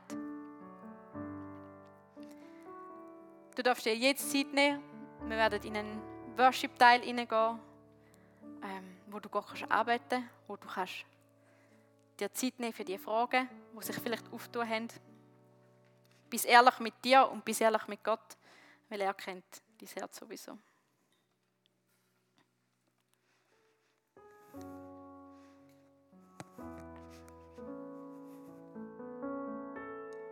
Du 3.55 3.63
darfst 3.63 3.87
dir 3.87 3.97
jetzt 3.97 4.31
Zeit 4.31 4.53
nehmen. 4.53 4.83
Wir 5.23 5.37
werden 5.37 5.63
in 5.63 5.77
einen 5.77 6.03
Worship-Teil 6.37 7.01
hineingehen, 7.01 7.59
ähm, 8.63 8.97
wo 9.07 9.19
du 9.19 9.29
Gott 9.29 9.47
kannst 9.47 9.71
arbeiten 9.71 10.29
wo 10.47 10.57
du 10.57 10.69
kannst 10.69 11.05
dir 12.17 12.33
Zeit 12.33 12.59
nehmen 12.59 12.73
für 12.73 12.85
die 12.85 12.99
Fragen, 12.99 13.49
die 13.79 13.85
sich 13.85 13.97
vielleicht 13.97 14.33
auftun 14.33 14.69
haben. 14.69 14.89
Bist 16.29 16.47
ehrlich 16.47 16.79
mit 16.81 16.95
dir 17.05 17.29
und 17.29 17.45
bist 17.45 17.61
ehrlich 17.61 17.87
mit 17.87 18.03
Gott, 18.03 18.37
weil 18.89 19.01
er 19.01 19.15
kennt 19.15 19.45
dein 19.79 19.89
Herz 19.89 20.17
sowieso. 20.19 20.59